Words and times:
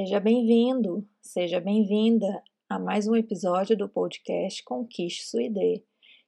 Seja 0.00 0.20
bem-vindo, 0.20 1.04
seja 1.20 1.60
bem-vinda 1.60 2.40
a 2.68 2.78
mais 2.78 3.08
um 3.08 3.16
episódio 3.16 3.76
do 3.76 3.88
podcast 3.88 4.62
Conquiste 4.62 5.26
Sua 5.26 5.42
Ideia. 5.42 5.82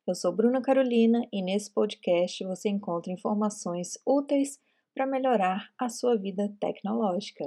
Eu 0.04 0.12
sou 0.12 0.34
Bruna 0.34 0.60
Carolina 0.60 1.24
e 1.32 1.40
nesse 1.40 1.72
podcast 1.72 2.42
você 2.42 2.68
encontra 2.68 3.12
informações 3.12 3.96
úteis 4.04 4.58
para 4.92 5.06
melhorar 5.06 5.70
a 5.78 5.88
sua 5.88 6.16
vida 6.16 6.52
tecnológica. 6.58 7.44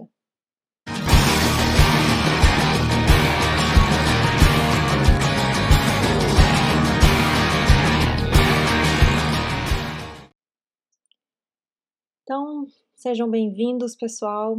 Então, 12.21 12.65
sejam 12.95 13.29
bem-vindos, 13.29 13.93
pessoal. 13.93 14.57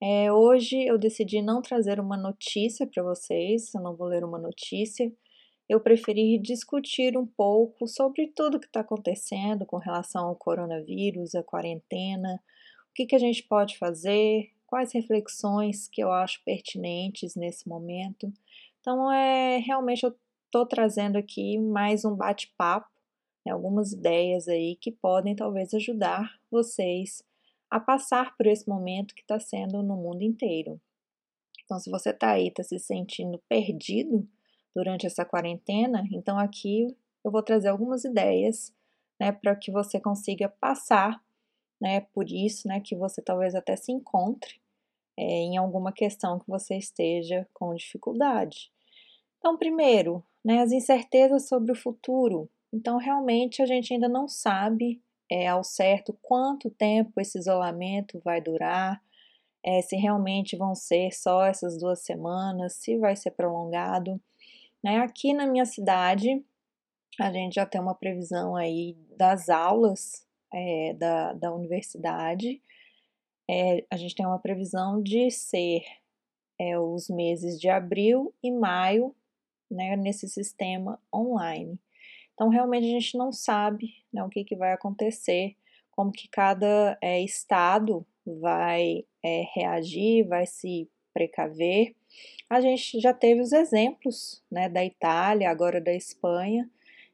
É, 0.00 0.32
hoje 0.32 0.84
eu 0.84 0.96
decidi 0.96 1.42
não 1.42 1.60
trazer 1.60 1.98
uma 1.98 2.16
notícia 2.16 2.86
para 2.86 3.02
vocês, 3.02 3.74
eu 3.74 3.80
não 3.80 3.96
vou 3.96 4.06
ler 4.06 4.22
uma 4.24 4.38
notícia. 4.38 5.12
Eu 5.68 5.80
preferi 5.80 6.38
discutir 6.38 7.16
um 7.18 7.26
pouco 7.26 7.86
sobre 7.86 8.28
tudo 8.28 8.60
que 8.60 8.66
está 8.66 8.80
acontecendo 8.80 9.66
com 9.66 9.76
relação 9.76 10.26
ao 10.26 10.36
coronavírus, 10.36 11.34
a 11.34 11.42
quarentena, 11.42 12.40
o 12.90 12.94
que, 12.94 13.06
que 13.06 13.16
a 13.16 13.18
gente 13.18 13.42
pode 13.42 13.76
fazer, 13.76 14.50
quais 14.66 14.92
reflexões 14.92 15.88
que 15.88 16.02
eu 16.02 16.12
acho 16.12 16.42
pertinentes 16.44 17.34
nesse 17.34 17.68
momento. 17.68 18.32
Então, 18.80 19.10
é 19.12 19.58
realmente 19.58 20.04
eu 20.04 20.14
estou 20.46 20.64
trazendo 20.64 21.18
aqui 21.18 21.58
mais 21.58 22.04
um 22.04 22.14
bate-papo, 22.14 22.88
né, 23.44 23.52
algumas 23.52 23.92
ideias 23.92 24.46
aí 24.48 24.76
que 24.80 24.92
podem 24.92 25.34
talvez 25.34 25.74
ajudar 25.74 26.38
vocês 26.50 27.22
a 27.70 27.78
passar 27.78 28.36
por 28.36 28.46
esse 28.46 28.68
momento 28.68 29.14
que 29.14 29.22
está 29.22 29.38
sendo 29.38 29.82
no 29.82 29.96
mundo 29.96 30.22
inteiro. 30.22 30.80
Então, 31.64 31.78
se 31.78 31.90
você 31.90 32.10
está 32.10 32.30
aí, 32.30 32.48
está 32.48 32.62
se 32.62 32.78
sentindo 32.78 33.38
perdido 33.48 34.26
durante 34.74 35.06
essa 35.06 35.24
quarentena, 35.24 36.02
então 36.12 36.38
aqui 36.38 36.96
eu 37.24 37.30
vou 37.30 37.42
trazer 37.42 37.68
algumas 37.68 38.04
ideias, 38.04 38.74
né, 39.20 39.32
para 39.32 39.54
que 39.54 39.70
você 39.70 40.00
consiga 40.00 40.48
passar, 40.48 41.22
né, 41.80 42.00
por 42.12 42.30
isso, 42.30 42.66
né, 42.68 42.80
que 42.80 42.96
você 42.96 43.20
talvez 43.20 43.54
até 43.54 43.76
se 43.76 43.92
encontre 43.92 44.60
é, 45.16 45.22
em 45.22 45.56
alguma 45.56 45.92
questão 45.92 46.38
que 46.38 46.48
você 46.48 46.76
esteja 46.76 47.46
com 47.52 47.74
dificuldade. 47.74 48.70
Então, 49.38 49.58
primeiro, 49.58 50.24
né, 50.44 50.60
as 50.60 50.72
incertezas 50.72 51.48
sobre 51.48 51.72
o 51.72 51.76
futuro. 51.76 52.48
Então, 52.72 52.98
realmente 52.98 53.60
a 53.60 53.66
gente 53.66 53.92
ainda 53.92 54.08
não 54.08 54.28
sabe 54.28 55.02
é, 55.30 55.46
ao 55.46 55.62
certo 55.62 56.16
quanto 56.22 56.70
tempo 56.70 57.20
esse 57.20 57.38
isolamento 57.38 58.20
vai 58.24 58.40
durar, 58.40 59.02
é, 59.64 59.82
se 59.82 59.96
realmente 59.96 60.56
vão 60.56 60.74
ser 60.74 61.12
só 61.12 61.44
essas 61.44 61.78
duas 61.78 62.00
semanas, 62.00 62.74
se 62.74 62.96
vai 62.96 63.16
ser 63.16 63.32
prolongado. 63.32 64.20
Né? 64.82 64.98
Aqui 64.98 65.34
na 65.34 65.46
minha 65.46 65.66
cidade, 65.66 66.44
a 67.20 67.32
gente 67.32 67.54
já 67.54 67.66
tem 67.66 67.80
uma 67.80 67.94
previsão 67.94 68.54
aí 68.54 68.96
das 69.16 69.48
aulas 69.48 70.26
é, 70.52 70.94
da, 70.94 71.32
da 71.32 71.52
universidade. 71.52 72.62
É, 73.50 73.84
a 73.90 73.96
gente 73.96 74.14
tem 74.14 74.26
uma 74.26 74.38
previsão 74.38 75.02
de 75.02 75.30
ser 75.30 75.82
é, 76.58 76.78
os 76.78 77.08
meses 77.08 77.60
de 77.60 77.68
abril 77.68 78.34
e 78.42 78.50
maio 78.50 79.14
né, 79.70 79.96
nesse 79.96 80.28
sistema 80.28 81.00
online. 81.14 81.78
Então, 82.38 82.50
realmente 82.50 82.86
a 82.86 82.90
gente 82.90 83.18
não 83.18 83.32
sabe 83.32 83.96
né, 84.12 84.22
o 84.22 84.28
que, 84.28 84.44
que 84.44 84.54
vai 84.54 84.72
acontecer, 84.72 85.56
como 85.90 86.12
que 86.12 86.28
cada 86.28 86.96
é, 87.02 87.20
estado 87.20 88.06
vai 88.24 89.04
é, 89.24 89.42
reagir, 89.56 90.24
vai 90.24 90.46
se 90.46 90.88
precaver. 91.12 91.96
A 92.48 92.60
gente 92.60 93.00
já 93.00 93.12
teve 93.12 93.40
os 93.40 93.52
exemplos 93.52 94.40
né, 94.48 94.68
da 94.68 94.84
Itália, 94.84 95.50
agora 95.50 95.80
da 95.80 95.92
Espanha. 95.92 96.70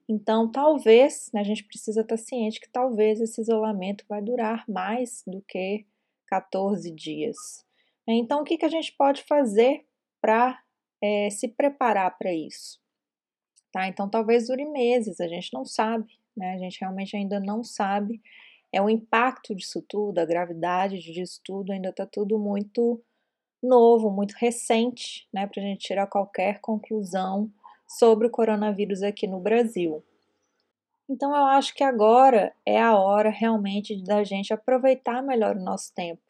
Então, 0.07 0.53
talvez, 0.53 1.31
né, 1.33 1.41
a 1.41 1.45
gente 1.45 1.65
precisa 1.65 2.03
estar 2.03 2.19
ciente 2.19 2.61
que 2.61 2.69
talvez 2.69 3.19
esse 3.19 3.41
isolamento 3.41 4.05
vai 4.07 4.21
durar 4.21 4.63
mais 4.69 5.25
do 5.27 5.41
que 5.49 5.87
14 6.27 6.91
dias. 6.91 7.65
Então, 8.07 8.43
o 8.43 8.45
que, 8.45 8.59
que 8.59 8.67
a 8.67 8.71
gente 8.71 8.93
pode 8.93 9.23
fazer 9.23 9.87
para 10.21 10.63
é, 11.03 11.31
se 11.31 11.49
preparar 11.49 12.19
para 12.19 12.35
isso? 12.35 12.84
Tá? 13.75 13.89
Então 13.89 14.09
talvez 14.09 14.47
dure 14.47 14.65
meses, 14.65 15.21
a 15.21 15.27
gente 15.27 15.53
não 15.53 15.65
sabe, 15.65 16.17
né? 16.37 16.55
A 16.55 16.59
gente 16.59 16.81
realmente 16.81 17.17
ainda 17.17 17.41
não 17.41 17.65
sabe. 17.65 18.23
É 18.73 18.81
o 18.81 18.89
impacto 18.89 19.53
disso 19.53 19.85
tudo, 19.89 20.21
a 20.21 20.25
gravidade 20.25 21.01
disso 21.01 21.41
tudo, 21.45 21.73
ainda 21.73 21.89
está 21.89 22.07
tudo 22.07 22.39
muito 22.39 23.03
novo, 23.61 24.11
muito 24.11 24.33
recente, 24.35 25.29
né? 25.35 25.49
Para 25.49 25.61
a 25.61 25.67
gente 25.67 25.87
tirar 25.87 26.07
qualquer 26.07 26.61
conclusão 26.61 27.51
sobre 27.89 28.29
o 28.29 28.31
coronavírus 28.31 29.03
aqui 29.03 29.27
no 29.27 29.41
Brasil. 29.41 30.05
Então 31.11 31.31
eu 31.35 31.45
acho 31.47 31.75
que 31.75 31.83
agora 31.83 32.55
é 32.65 32.81
a 32.81 32.97
hora 32.97 33.29
realmente 33.29 34.01
da 34.05 34.23
gente 34.23 34.55
aproveitar 34.55 35.21
melhor 35.21 35.57
o 35.57 35.65
nosso 35.65 35.93
tempo, 35.95 36.23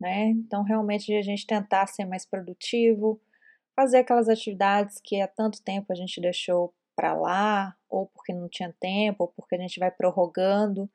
né? 0.00 0.26
Então 0.28 0.62
realmente 0.62 1.06
de 1.06 1.16
a 1.16 1.22
gente 1.22 1.44
tentar 1.44 1.88
ser 1.88 2.04
mais 2.04 2.24
produtivo, 2.24 3.20
fazer 3.74 3.98
aquelas 3.98 4.28
atividades 4.28 5.00
que 5.02 5.20
há 5.20 5.26
tanto 5.26 5.60
tempo 5.60 5.92
a 5.92 5.96
gente 5.96 6.20
deixou 6.20 6.72
para 6.94 7.14
lá, 7.14 7.76
ou 7.88 8.06
porque 8.06 8.32
não 8.32 8.48
tinha 8.48 8.74
tempo, 8.80 9.24
ou 9.24 9.28
porque 9.28 9.54
a 9.54 9.58
gente 9.58 9.78
vai 9.78 9.90
prorrogando. 9.90 10.88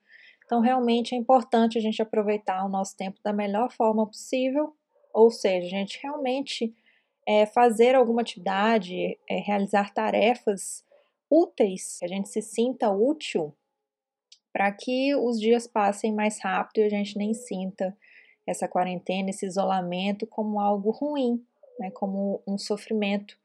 Então, 0.46 0.62
realmente 0.62 1.14
é 1.14 1.18
importante 1.18 1.78
a 1.78 1.82
gente 1.82 2.02
aproveitar 2.02 2.66
o 2.66 2.70
nosso 2.70 2.98
tempo 2.98 3.20
da 3.24 3.32
melhor 3.32 3.72
forma 3.72 4.06
possível, 4.06 4.76
ou 5.14 5.30
seja, 5.30 5.68
a 5.68 5.70
gente 5.70 6.00
realmente 6.02 6.74
é, 7.28 7.46
fazer 7.46 7.96
alguma 7.96 8.22
atividade, 8.22 9.18
é, 9.30 9.36
realizar 9.40 9.94
tarefas 9.94 10.84
úteis, 11.30 12.00
que 12.00 12.06
a 12.06 12.08
gente 12.08 12.30
se 12.30 12.42
sinta 12.42 12.90
útil, 12.90 13.54
para 14.52 14.72
que 14.72 15.16
os 15.16 15.40
dias 15.40 15.68
passem 15.68 16.12
mais 16.12 16.40
rápido 16.42 16.80
e 16.80 16.86
a 16.86 16.90
gente 16.90 17.18
nem 17.18 17.34
sinta 17.34 17.96
essa 18.48 18.68
quarentena, 18.68 19.30
esse 19.30 19.46
isolamento 19.46 20.26
como 20.26 20.60
algo 20.60 20.90
ruim, 20.90 21.46
né, 21.80 21.92
como 21.92 22.42
um 22.48 22.58
sofrimento 22.58 23.38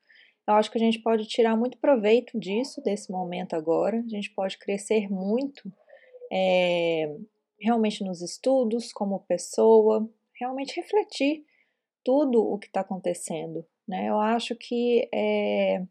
eu 0.47 0.55
acho 0.55 0.71
que 0.71 0.79
a 0.79 0.81
gente 0.81 0.99
pode 0.99 1.27
tirar 1.27 1.57
muito 1.57 1.79
proveito 1.79 2.39
disso, 2.39 2.83
desse 2.83 3.11
momento 3.11 3.55
agora. 3.55 3.99
A 3.99 4.09
gente 4.09 4.31
pode 4.31 4.59
crescer 4.59 5.11
muito 5.11 5.73
é, 6.31 7.17
realmente 7.59 8.05
nos 8.05 8.21
estudos, 8.21 8.93
como 8.93 9.21
pessoa, 9.21 10.09
realmente 10.39 10.77
refletir 10.77 11.45
tudo 12.05 12.43
o 12.43 12.59
que 12.59 12.67
está 12.67 12.81
acontecendo. 12.81 13.65
Né? 13.89 14.09
Eu 14.09 14.19
acho 14.21 14.55
que 14.55 15.09
é, 15.13 15.83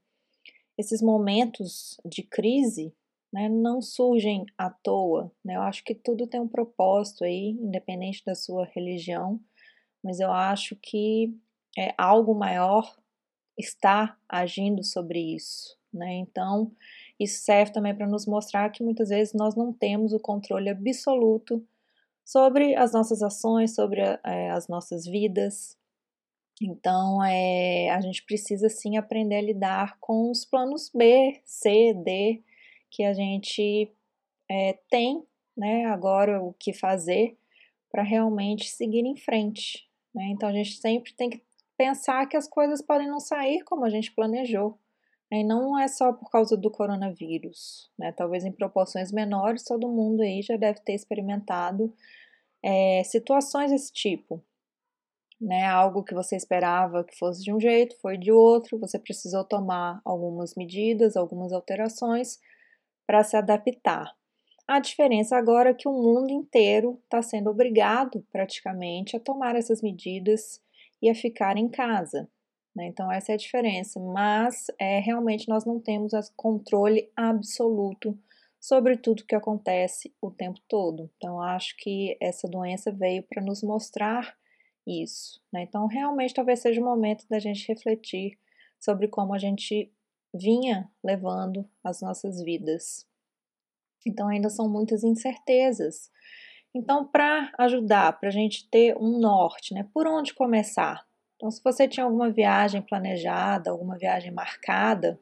esses 0.78 1.02
momentos 1.02 2.00
de 2.06 2.22
crise 2.22 2.94
né, 3.32 3.50
não 3.50 3.82
surgem 3.82 4.46
à 4.56 4.70
toa. 4.70 5.32
Né? 5.44 5.56
Eu 5.56 5.62
acho 5.62 5.84
que 5.84 5.96
tudo 5.96 6.28
tem 6.28 6.40
um 6.40 6.48
propósito 6.48 7.24
aí, 7.24 7.58
independente 7.60 8.24
da 8.24 8.36
sua 8.36 8.66
religião, 8.66 9.40
mas 10.04 10.20
eu 10.20 10.32
acho 10.32 10.76
que 10.76 11.36
é 11.76 11.96
algo 11.98 12.36
maior 12.36 12.96
está 13.58 14.18
agindo 14.28 14.84
sobre 14.84 15.20
isso, 15.36 15.78
né? 15.94 16.16
Então, 16.16 16.72
isso 17.20 17.44
serve 17.44 17.72
também 17.72 17.96
para 17.96 18.08
nos 18.08 18.26
mostrar 18.26 18.70
que 18.70 18.84
muitas 18.84 19.10
vezes 19.10 19.34
nós 19.34 19.56
não 19.56 19.72
temos 19.72 20.14
o 20.14 20.20
controle 20.20 20.70
absoluto 20.70 21.66
sobre 22.26 22.76
as 22.76 22.94
nossas 22.94 23.22
ações, 23.22 23.76
sobre 23.76 24.02
é, 24.02 24.50
as 24.52 24.68
nossas 24.68 25.06
vidas. 25.06 25.78
Então, 26.62 27.24
é, 27.24 27.90
a 27.90 28.00
gente 28.00 28.24
precisa 28.24 28.70
sim 28.70 28.98
aprender 28.98 29.36
a 29.36 29.42
lidar 29.42 29.98
com 30.00 30.32
os 30.32 30.46
planos 30.46 30.90
B, 30.94 31.42
C, 31.46 31.94
D 31.94 32.42
que 32.90 33.04
a 33.04 33.14
gente 33.14 33.92
é, 34.50 34.78
tem, 34.90 35.24
né? 35.58 35.86
Agora 35.86 36.42
o 36.42 36.54
que 36.54 36.72
fazer 36.72 37.36
para 37.92 38.04
realmente 38.04 38.70
seguir 38.70 39.06
em 39.06 39.16
frente. 39.16 39.88
Né? 40.14 40.26
Então, 40.30 40.50
a 40.50 40.54
gente 40.54 40.74
sempre 40.78 41.14
tem 41.14 41.30
que 41.30 41.42
pensar 41.84 42.26
que 42.28 42.38
as 42.38 42.48
coisas 42.48 42.82
podem 42.82 43.10
não 43.10 43.20
sair 43.20 43.62
como 43.66 43.84
a 43.84 43.90
gente 43.90 44.14
planejou. 44.14 44.80
Né? 45.30 45.40
E 45.40 45.44
não 45.44 45.78
é 45.78 45.90
só 45.90 46.14
por 46.14 46.30
causa 46.30 46.56
do 46.56 46.72
coronavírus, 46.72 47.92
né? 48.00 48.14
Talvez 48.14 48.46
em 48.46 48.52
proporções 48.54 49.12
menores, 49.12 49.66
todo 49.66 49.90
mundo 49.90 50.22
aí 50.22 50.42
já 50.42 50.56
deve 50.56 50.80
ter 50.80 50.94
experimentado 50.94 51.94
é, 52.64 53.04
situações 53.04 53.72
desse 53.72 53.92
tipo. 53.92 54.42
Né, 55.42 55.66
algo 55.66 56.06
que 56.06 56.14
você 56.14 56.38
esperava 56.38 57.04
que 57.04 57.18
fosse 57.18 57.44
de 57.44 57.52
um 57.52 57.60
jeito, 57.60 58.00
foi 58.00 58.18
de 58.18 58.32
outro, 58.32 58.80
você 58.80 58.98
precisou 58.98 59.44
tomar 59.44 60.00
algumas 60.06 60.56
medidas, 60.56 61.18
algumas 61.18 61.52
alterações 61.52 62.40
para 63.06 63.22
se 63.26 63.36
adaptar. 63.36 64.16
A 64.66 64.80
diferença 64.80 65.36
agora 65.36 65.72
é 65.72 65.74
que 65.74 65.90
o 65.90 65.92
mundo 65.92 66.32
inteiro 66.32 66.98
está 67.04 67.22
sendo 67.22 67.50
obrigado 67.50 68.26
praticamente 68.32 69.18
a 69.18 69.20
tomar 69.20 69.58
essas 69.58 69.82
medidas 69.82 70.62
e 71.04 71.10
a 71.10 71.16
ficar 71.16 71.58
em 71.58 71.68
casa. 71.68 72.30
Né? 72.74 72.88
Então, 72.88 73.12
essa 73.12 73.34
é 73.34 73.36
a 73.36 73.38
diferença. 73.38 74.00
Mas 74.00 74.68
é, 74.80 75.00
realmente 75.00 75.50
nós 75.50 75.66
não 75.66 75.80
temos 75.80 76.14
controle 76.36 77.12
absoluto 77.14 78.18
sobre 78.58 78.96
tudo 78.96 79.26
que 79.26 79.36
acontece 79.36 80.16
o 80.22 80.32
tempo 80.32 80.62
todo. 80.70 81.12
Então, 81.18 81.42
acho 81.42 81.76
que 81.78 82.18
essa 82.22 82.48
doença 82.48 82.90
veio 82.90 83.22
para 83.24 83.44
nos 83.44 83.62
mostrar 83.62 84.34
isso, 84.88 85.42
né? 85.52 85.64
Então, 85.64 85.88
realmente, 85.88 86.34
talvez 86.34 86.60
seja 86.60 86.80
o 86.80 86.84
momento 86.84 87.26
da 87.30 87.40
gente 87.40 87.68
refletir 87.68 88.40
sobre 88.80 89.10
como 89.10 89.34
a 89.34 89.38
gente 89.38 89.92
vinha 90.34 90.90
levando 91.04 91.70
as 91.84 92.02
nossas 92.02 92.42
vidas. 92.42 93.06
Então, 94.08 94.30
ainda 94.30 94.50
são 94.50 94.70
muitas 94.70 95.04
incertezas. 95.04 96.10
Então, 96.76 97.06
para 97.06 97.52
ajudar, 97.58 98.20
para 98.20 98.30
a 98.30 98.32
gente 98.32 98.68
ter 98.70 98.98
um 98.98 99.20
norte, 99.20 99.74
né? 99.74 99.88
Por 99.94 100.08
onde 100.08 100.34
começar? 100.34 101.06
Então, 101.36 101.52
se 101.52 101.62
você 101.64 101.88
tinha 101.88 102.06
alguma 102.06 102.32
viagem 102.32 102.82
planejada, 102.82 103.70
alguma 103.70 103.98
viagem 103.98 104.32
marcada, 104.32 105.20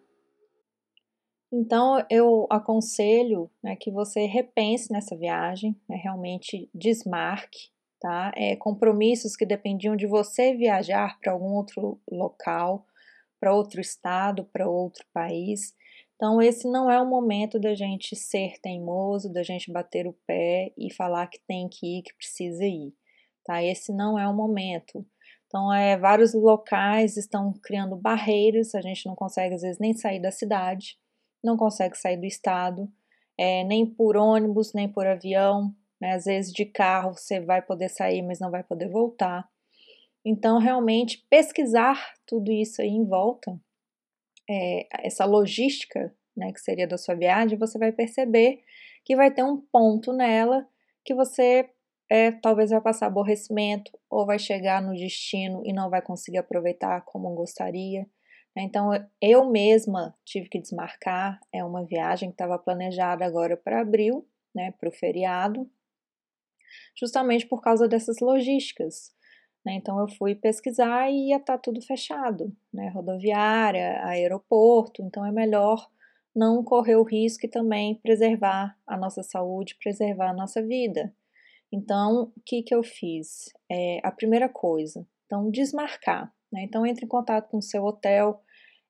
então 1.51 2.05
eu 2.09 2.47
aconselho 2.49 3.51
né, 3.61 3.75
que 3.75 3.91
você 3.91 4.25
repense 4.25 4.91
nessa 4.91 5.17
viagem, 5.17 5.75
né, 5.89 5.97
realmente 5.97 6.69
desmarque, 6.73 7.69
tá? 7.99 8.31
É, 8.35 8.55
compromissos 8.55 9.35
que 9.35 9.45
dependiam 9.45 9.95
de 9.95 10.07
você 10.07 10.55
viajar 10.55 11.19
para 11.19 11.33
algum 11.33 11.53
outro 11.53 11.99
local, 12.09 12.85
para 13.39 13.53
outro 13.53 13.81
estado, 13.81 14.45
para 14.45 14.69
outro 14.69 15.05
país. 15.13 15.75
Então, 16.21 16.39
esse 16.39 16.69
não 16.69 16.87
é 16.87 17.01
o 17.01 17.09
momento 17.09 17.59
da 17.59 17.73
gente 17.73 18.15
ser 18.15 18.59
teimoso, 18.61 19.33
da 19.33 19.41
gente 19.41 19.71
bater 19.71 20.05
o 20.05 20.13
pé 20.27 20.71
e 20.77 20.93
falar 20.93 21.25
que 21.25 21.39
tem 21.47 21.67
que 21.67 21.97
ir, 21.97 22.03
que 22.03 22.13
precisa 22.13 22.63
ir, 22.63 22.93
tá? 23.43 23.63
Esse 23.63 23.91
não 23.91 24.19
é 24.19 24.27
o 24.27 24.33
momento. 24.33 25.03
Então, 25.47 25.73
é, 25.73 25.97
vários 25.97 26.35
locais 26.35 27.17
estão 27.17 27.51
criando 27.63 27.95
barreiras, 27.95 28.75
a 28.75 28.81
gente 28.81 29.07
não 29.07 29.15
consegue, 29.15 29.55
às 29.55 29.63
vezes, 29.63 29.79
nem 29.79 29.95
sair 29.95 30.21
da 30.21 30.29
cidade, 30.29 30.95
não 31.43 31.57
consegue 31.57 31.97
sair 31.97 32.17
do 32.17 32.27
estado, 32.27 32.87
é, 33.35 33.63
nem 33.63 33.83
por 33.83 34.15
ônibus, 34.15 34.75
nem 34.75 34.87
por 34.87 35.07
avião, 35.07 35.75
né? 35.99 36.13
Às 36.13 36.25
vezes, 36.25 36.53
de 36.53 36.65
carro 36.65 37.15
você 37.15 37.39
vai 37.39 37.63
poder 37.63 37.89
sair, 37.89 38.21
mas 38.21 38.39
não 38.39 38.51
vai 38.51 38.63
poder 38.63 38.89
voltar. 38.89 39.49
Então, 40.23 40.59
realmente, 40.59 41.25
pesquisar 41.31 42.13
tudo 42.27 42.51
isso 42.51 42.79
aí 42.79 42.89
em 42.89 43.07
volta 43.07 43.59
é, 44.51 44.87
essa 45.07 45.23
logística, 45.23 46.13
né, 46.35 46.51
que 46.51 46.59
seria 46.59 46.87
da 46.87 46.97
sua 46.97 47.15
viagem, 47.15 47.57
você 47.57 47.79
vai 47.79 47.91
perceber 47.91 48.61
que 49.05 49.15
vai 49.15 49.31
ter 49.31 49.43
um 49.43 49.57
ponto 49.57 50.11
nela 50.11 50.67
que 51.03 51.15
você 51.15 51.69
é, 52.09 52.31
talvez 52.31 52.69
vai 52.69 52.81
passar 52.81 53.07
aborrecimento 53.07 53.91
ou 54.09 54.25
vai 54.25 54.37
chegar 54.37 54.81
no 54.81 54.93
destino 54.93 55.61
e 55.65 55.71
não 55.71 55.89
vai 55.89 56.01
conseguir 56.01 56.39
aproveitar 56.39 57.01
como 57.05 57.33
gostaria. 57.33 58.01
Né. 58.53 58.63
Então, 58.63 58.89
eu 59.21 59.49
mesma 59.49 60.13
tive 60.25 60.49
que 60.49 60.59
desmarcar. 60.59 61.39
É 61.53 61.63
uma 61.63 61.85
viagem 61.85 62.29
que 62.29 62.33
estava 62.33 62.59
planejada 62.59 63.25
agora 63.25 63.55
para 63.55 63.79
abril, 63.79 64.27
né, 64.53 64.71
para 64.71 64.89
o 64.89 64.91
feriado, 64.91 65.69
justamente 66.99 67.45
por 67.47 67.61
causa 67.61 67.87
dessas 67.87 68.19
logísticas. 68.19 69.13
Né? 69.65 69.75
Então 69.75 69.99
eu 69.99 70.07
fui 70.09 70.35
pesquisar 70.35 71.09
e 71.09 71.29
ia 71.29 71.37
estar 71.37 71.53
tá 71.53 71.59
tudo 71.59 71.81
fechado, 71.81 72.55
né? 72.73 72.89
rodoviária, 72.89 74.03
aeroporto, 74.05 75.01
então 75.01 75.25
é 75.25 75.31
melhor 75.31 75.89
não 76.35 76.63
correr 76.63 76.95
o 76.95 77.03
risco 77.03 77.45
e 77.45 77.49
também 77.49 77.95
preservar 77.95 78.77
a 78.87 78.97
nossa 78.97 79.21
saúde, 79.21 79.77
preservar 79.81 80.29
a 80.29 80.33
nossa 80.33 80.61
vida. 80.61 81.13
Então, 81.71 82.33
o 82.35 82.41
que, 82.45 82.63
que 82.63 82.75
eu 82.75 82.83
fiz? 82.83 83.51
É, 83.69 83.99
a 84.03 84.11
primeira 84.11 84.49
coisa, 84.49 85.05
então, 85.25 85.49
desmarcar. 85.49 86.33
Né? 86.51 86.63
Então, 86.63 86.85
entre 86.85 87.05
em 87.05 87.07
contato 87.07 87.49
com 87.49 87.57
o 87.57 87.61
seu 87.61 87.83
hotel, 87.83 88.41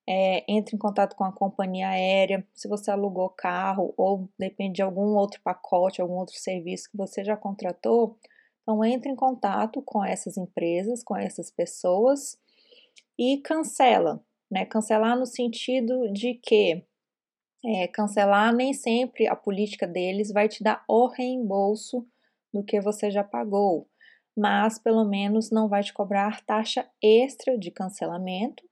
é, 0.07 0.43
entre 0.51 0.75
em 0.75 0.79
contato 0.79 1.15
com 1.15 1.23
a 1.23 1.31
companhia 1.31 1.89
aérea, 1.89 2.45
se 2.53 2.67
você 2.67 2.89
alugou 2.89 3.29
carro 3.29 3.93
ou 3.95 4.27
depende 4.37 4.75
de 4.75 4.81
algum 4.81 5.15
outro 5.15 5.39
pacote, 5.43 6.01
algum 6.01 6.15
outro 6.15 6.35
serviço 6.35 6.89
que 6.89 6.97
você 6.97 7.23
já 7.23 7.37
contratou, 7.37 8.17
então, 8.71 8.85
entre 8.85 9.11
em 9.11 9.15
contato 9.15 9.81
com 9.81 10.03
essas 10.03 10.37
empresas, 10.37 11.03
com 11.03 11.17
essas 11.17 11.51
pessoas 11.51 12.39
e 13.19 13.37
cancela, 13.39 14.23
né? 14.49 14.65
Cancelar 14.65 15.17
no 15.19 15.25
sentido 15.25 16.09
de 16.13 16.35
que 16.35 16.81
é, 17.65 17.87
cancelar 17.89 18.55
nem 18.55 18.73
sempre 18.73 19.27
a 19.27 19.35
política 19.35 19.85
deles 19.85 20.31
vai 20.31 20.47
te 20.47 20.63
dar 20.63 20.85
o 20.87 21.07
reembolso 21.07 22.07
do 22.53 22.63
que 22.63 22.79
você 22.79 23.11
já 23.11 23.25
pagou, 23.25 23.89
mas 24.37 24.79
pelo 24.79 25.03
menos 25.03 25.51
não 25.51 25.67
vai 25.67 25.83
te 25.83 25.91
cobrar 25.91 26.41
taxa 26.45 26.89
extra 27.03 27.57
de 27.57 27.71
cancelamento 27.71 28.63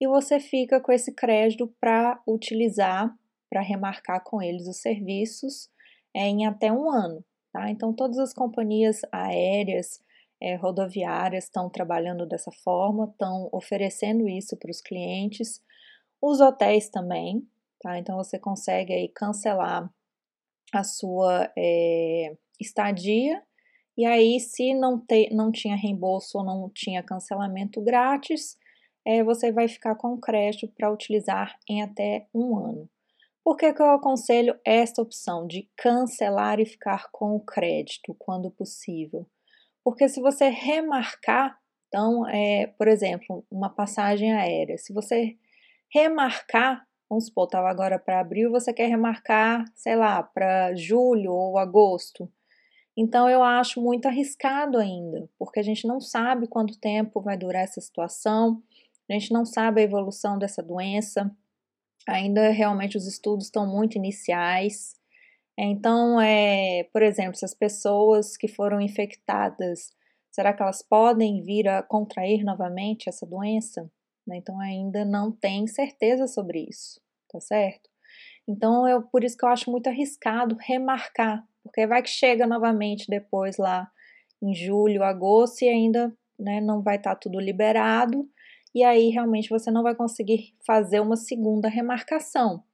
e 0.00 0.08
você 0.08 0.40
fica 0.40 0.80
com 0.80 0.90
esse 0.90 1.12
crédito 1.12 1.68
para 1.78 2.20
utilizar, 2.26 3.14
para 3.50 3.60
remarcar 3.60 4.24
com 4.24 4.40
eles 4.40 4.66
os 4.66 4.78
serviços 4.78 5.68
é, 6.14 6.22
em 6.22 6.46
até 6.46 6.72
um 6.72 6.90
ano. 6.90 7.22
Tá? 7.52 7.70
Então, 7.70 7.92
todas 7.92 8.18
as 8.18 8.32
companhias 8.32 9.02
aéreas, 9.12 10.02
é, 10.40 10.56
rodoviárias 10.56 11.44
estão 11.44 11.68
trabalhando 11.68 12.26
dessa 12.26 12.50
forma, 12.50 13.04
estão 13.04 13.48
oferecendo 13.52 14.28
isso 14.28 14.56
para 14.56 14.70
os 14.70 14.80
clientes, 14.80 15.62
os 16.20 16.40
hotéis 16.40 16.88
também, 16.88 17.46
tá? 17.80 17.98
Então, 17.98 18.16
você 18.16 18.38
consegue 18.38 18.92
aí 18.92 19.08
cancelar 19.08 19.92
a 20.72 20.82
sua 20.82 21.52
é, 21.56 22.36
estadia 22.58 23.42
e 23.96 24.06
aí, 24.06 24.40
se 24.40 24.72
não, 24.74 24.98
te, 24.98 25.28
não 25.34 25.52
tinha 25.52 25.76
reembolso 25.76 26.38
ou 26.38 26.44
não 26.44 26.70
tinha 26.70 27.02
cancelamento 27.02 27.80
grátis, 27.82 28.56
é, 29.04 29.22
você 29.22 29.52
vai 29.52 29.68
ficar 29.68 29.94
com 29.96 30.18
crédito 30.18 30.68
para 30.68 30.90
utilizar 30.90 31.58
em 31.68 31.82
até 31.82 32.26
um 32.34 32.56
ano. 32.56 32.88
Por 33.44 33.56
que, 33.56 33.72
que 33.72 33.82
eu 33.82 33.90
aconselho 33.90 34.58
esta 34.64 35.02
opção 35.02 35.46
de 35.46 35.68
cancelar 35.76 36.60
e 36.60 36.66
ficar 36.66 37.08
com 37.10 37.34
o 37.34 37.40
crédito 37.40 38.14
quando 38.18 38.50
possível? 38.50 39.26
Porque 39.82 40.08
se 40.08 40.20
você 40.20 40.48
remarcar, 40.48 41.58
então, 41.88 42.26
é, 42.28 42.68
por 42.78 42.86
exemplo, 42.86 43.44
uma 43.50 43.68
passagem 43.68 44.32
aérea, 44.32 44.78
se 44.78 44.92
você 44.92 45.36
remarcar, 45.92 46.86
vamos 47.10 47.26
supor, 47.26 47.46
estava 47.46 47.68
agora 47.68 47.98
para 47.98 48.20
abril, 48.20 48.50
você 48.50 48.72
quer 48.72 48.86
remarcar, 48.86 49.64
sei 49.74 49.96
lá, 49.96 50.22
para 50.22 50.74
julho 50.74 51.32
ou 51.32 51.58
agosto. 51.58 52.30
Então 52.96 53.28
eu 53.28 53.42
acho 53.42 53.80
muito 53.80 54.06
arriscado 54.06 54.78
ainda, 54.78 55.28
porque 55.38 55.58
a 55.58 55.62
gente 55.62 55.86
não 55.86 56.00
sabe 56.00 56.46
quanto 56.46 56.78
tempo 56.78 57.20
vai 57.20 57.36
durar 57.36 57.64
essa 57.64 57.80
situação, 57.80 58.62
a 59.10 59.12
gente 59.14 59.32
não 59.32 59.44
sabe 59.44 59.80
a 59.80 59.84
evolução 59.84 60.38
dessa 60.38 60.62
doença, 60.62 61.34
ainda 62.08 62.50
realmente 62.50 62.96
os 62.96 63.06
estudos 63.06 63.46
estão 63.46 63.66
muito 63.66 63.96
iniciais. 63.96 64.94
Então, 65.58 66.20
é, 66.20 66.84
por 66.92 67.02
exemplo, 67.02 67.36
se 67.36 67.44
as 67.44 67.54
pessoas 67.54 68.36
que 68.36 68.48
foram 68.48 68.80
infectadas, 68.80 69.92
será 70.30 70.52
que 70.52 70.62
elas 70.62 70.82
podem 70.82 71.42
vir 71.42 71.68
a 71.68 71.82
contrair 71.82 72.42
novamente 72.44 73.08
essa 73.08 73.26
doença? 73.26 73.90
Né, 74.26 74.36
então, 74.36 74.58
ainda 74.60 75.04
não 75.04 75.32
tem 75.32 75.66
certeza 75.66 76.26
sobre 76.26 76.66
isso, 76.68 77.00
tá 77.28 77.40
certo? 77.40 77.90
Então, 78.48 78.86
é 78.86 79.00
por 79.00 79.24
isso 79.24 79.36
que 79.36 79.44
eu 79.44 79.48
acho 79.48 79.70
muito 79.70 79.88
arriscado 79.88 80.56
remarcar, 80.60 81.46
porque 81.62 81.86
vai 81.86 82.02
que 82.02 82.10
chega 82.10 82.46
novamente 82.46 83.06
depois 83.08 83.56
lá 83.56 83.90
em 84.40 84.54
julho, 84.54 85.04
agosto 85.04 85.62
e 85.62 85.68
ainda 85.68 86.12
né, 86.38 86.60
não 86.60 86.82
vai 86.82 86.96
estar 86.96 87.14
tá 87.14 87.20
tudo 87.20 87.38
liberado 87.38 88.28
e 88.74 88.82
aí 88.82 89.10
realmente 89.10 89.48
você 89.48 89.70
não 89.70 89.82
vai 89.82 89.94
conseguir 89.94 90.54
fazer 90.66 91.00
uma 91.00 91.16
segunda 91.16 91.68
remarcação. 91.68 92.64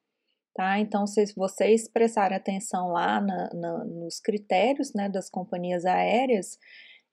Tá? 0.54 0.78
Então, 0.80 1.06
se 1.06 1.32
vocês 1.36 1.88
prestarem 1.88 2.36
atenção 2.36 2.88
lá 2.88 3.20
na, 3.20 3.48
na, 3.54 3.84
nos 3.84 4.18
critérios 4.18 4.92
né, 4.92 5.08
das 5.08 5.30
companhias 5.30 5.84
aéreas, 5.84 6.58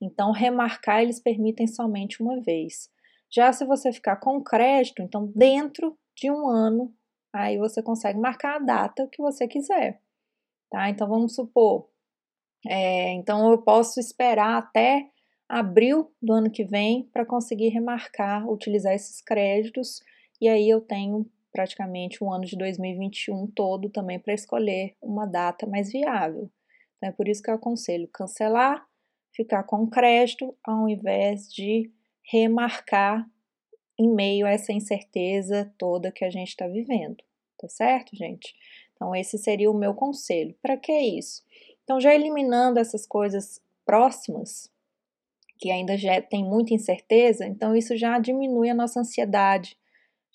então 0.02 0.32
remarcar 0.32 1.02
eles 1.02 1.20
permitem 1.20 1.68
somente 1.68 2.22
uma 2.22 2.42
vez. 2.42 2.90
Já 3.32 3.54
se 3.54 3.66
você 3.66 3.92
ficar 3.92 4.16
com 4.18 4.44
crédito, 4.44 5.02
então 5.02 5.32
dentro 5.36 5.98
de 6.16 6.32
um 6.32 6.48
ano, 6.48 6.94
aí 7.34 7.58
você 7.58 7.84
consegue 7.84 8.20
marcar 8.20 8.56
a 8.56 8.66
data 8.66 9.08
que 9.12 9.22
você 9.22 9.48
quiser. 9.48 10.02
Tá? 10.72 10.90
Então 10.90 11.08
vamos 11.08 11.36
supor, 11.36 11.88
é, 12.68 13.12
então 13.12 13.52
eu 13.52 13.62
posso 13.62 14.00
esperar 14.00 14.58
até 14.58 15.12
abril 15.48 16.12
do 16.22 16.34
ano 16.34 16.50
que 16.50 16.64
vem 16.64 17.10
para 17.14 17.26
conseguir 17.26 17.70
remarcar, 17.70 18.50
utilizar 18.50 18.94
esses 18.94 19.22
créditos 19.22 20.02
e 20.42 20.48
aí 20.48 20.70
eu 20.70 20.82
tenho 20.82 21.26
praticamente 21.52 22.24
um 22.24 22.32
ano 22.32 22.46
de 22.46 22.58
2021 22.58 23.48
todo 23.48 23.90
também 23.90 24.20
para 24.20 24.34
escolher 24.34 24.96
uma 25.02 25.26
data 25.26 25.66
mais 25.66 25.92
viável. 25.92 26.50
É 27.02 27.12
por 27.12 27.28
isso 27.28 27.42
que 27.42 27.50
eu 27.50 27.56
aconselho 27.56 28.10
cancelar, 28.12 28.86
ficar 29.34 29.64
com 29.64 29.88
crédito 29.88 30.56
ao 30.64 30.90
invés 30.90 31.52
de 31.54 31.92
remarcar 32.24 33.26
em 33.98 34.14
meio 34.14 34.46
a 34.46 34.52
essa 34.52 34.74
incerteza 34.74 35.72
toda 35.78 36.12
que 36.12 36.26
a 36.26 36.30
gente 36.30 36.50
está 36.50 36.68
vivendo, 36.68 37.24
tá 37.58 37.70
certo, 37.70 38.16
gente? 38.16 38.54
Então, 38.94 39.16
esse 39.16 39.38
seria 39.38 39.70
o 39.70 39.78
meu 39.78 39.94
conselho. 39.94 40.56
Para 40.62 40.78
que 40.78 40.92
isso? 40.92 41.44
Então, 41.84 42.00
já 42.00 42.14
eliminando 42.14 42.80
essas 42.80 43.06
coisas 43.06 43.62
próximas, 43.86 44.70
que 45.58 45.72
ainda 45.72 45.98
já 45.98 46.22
tem 46.22 46.44
muita 46.44 46.74
incerteza, 46.74 47.46
então 47.46 47.76
isso 47.76 47.96
já 47.96 48.20
diminui 48.20 48.70
a 48.70 48.76
nossa 48.76 49.00
ansiedade, 49.00 49.78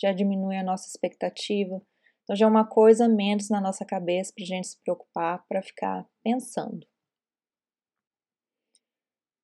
já 0.01 0.13
diminui 0.13 0.57
a 0.57 0.63
nossa 0.63 0.89
expectativa. 0.89 1.81
Então 2.23 2.37
já 2.37 2.47
é 2.47 2.49
uma 2.49 2.67
coisa 2.67 3.09
menos 3.09 3.51
na 3.51 3.61
nossa 3.61 3.85
cabeça 3.85 4.33
para 4.35 4.45
a 4.45 4.47
gente 4.47 4.69
se 4.69 4.79
preocupar, 4.83 5.45
para 5.49 5.63
ficar 5.63 6.07
pensando. 6.23 6.87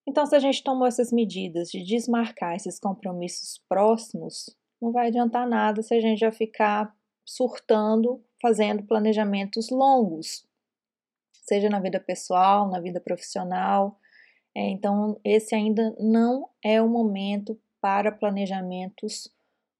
Então, 0.08 0.24
se 0.24 0.36
a 0.36 0.38
gente 0.38 0.62
tomou 0.62 0.86
essas 0.86 1.12
medidas 1.12 1.68
de 1.68 1.82
desmarcar 1.82 2.54
esses 2.54 2.78
compromissos 2.78 3.60
próximos, 3.68 4.56
não 4.80 4.92
vai 4.92 5.08
adiantar 5.08 5.48
nada 5.48 5.82
se 5.82 5.92
a 5.94 6.00
gente 6.00 6.20
já 6.20 6.30
ficar 6.30 6.94
surtando, 7.24 8.24
fazendo 8.40 8.84
planejamentos 8.84 9.68
longos, 9.68 10.46
seja 11.42 11.68
na 11.68 11.80
vida 11.80 11.98
pessoal, 11.98 12.68
na 12.70 12.80
vida 12.80 13.00
profissional. 13.00 13.98
É, 14.56 14.70
então, 14.70 15.20
esse 15.22 15.54
ainda 15.54 15.94
não 16.00 16.48
é 16.64 16.80
o 16.80 16.88
momento 16.88 17.60
para 17.78 18.10
planejamentos 18.10 19.30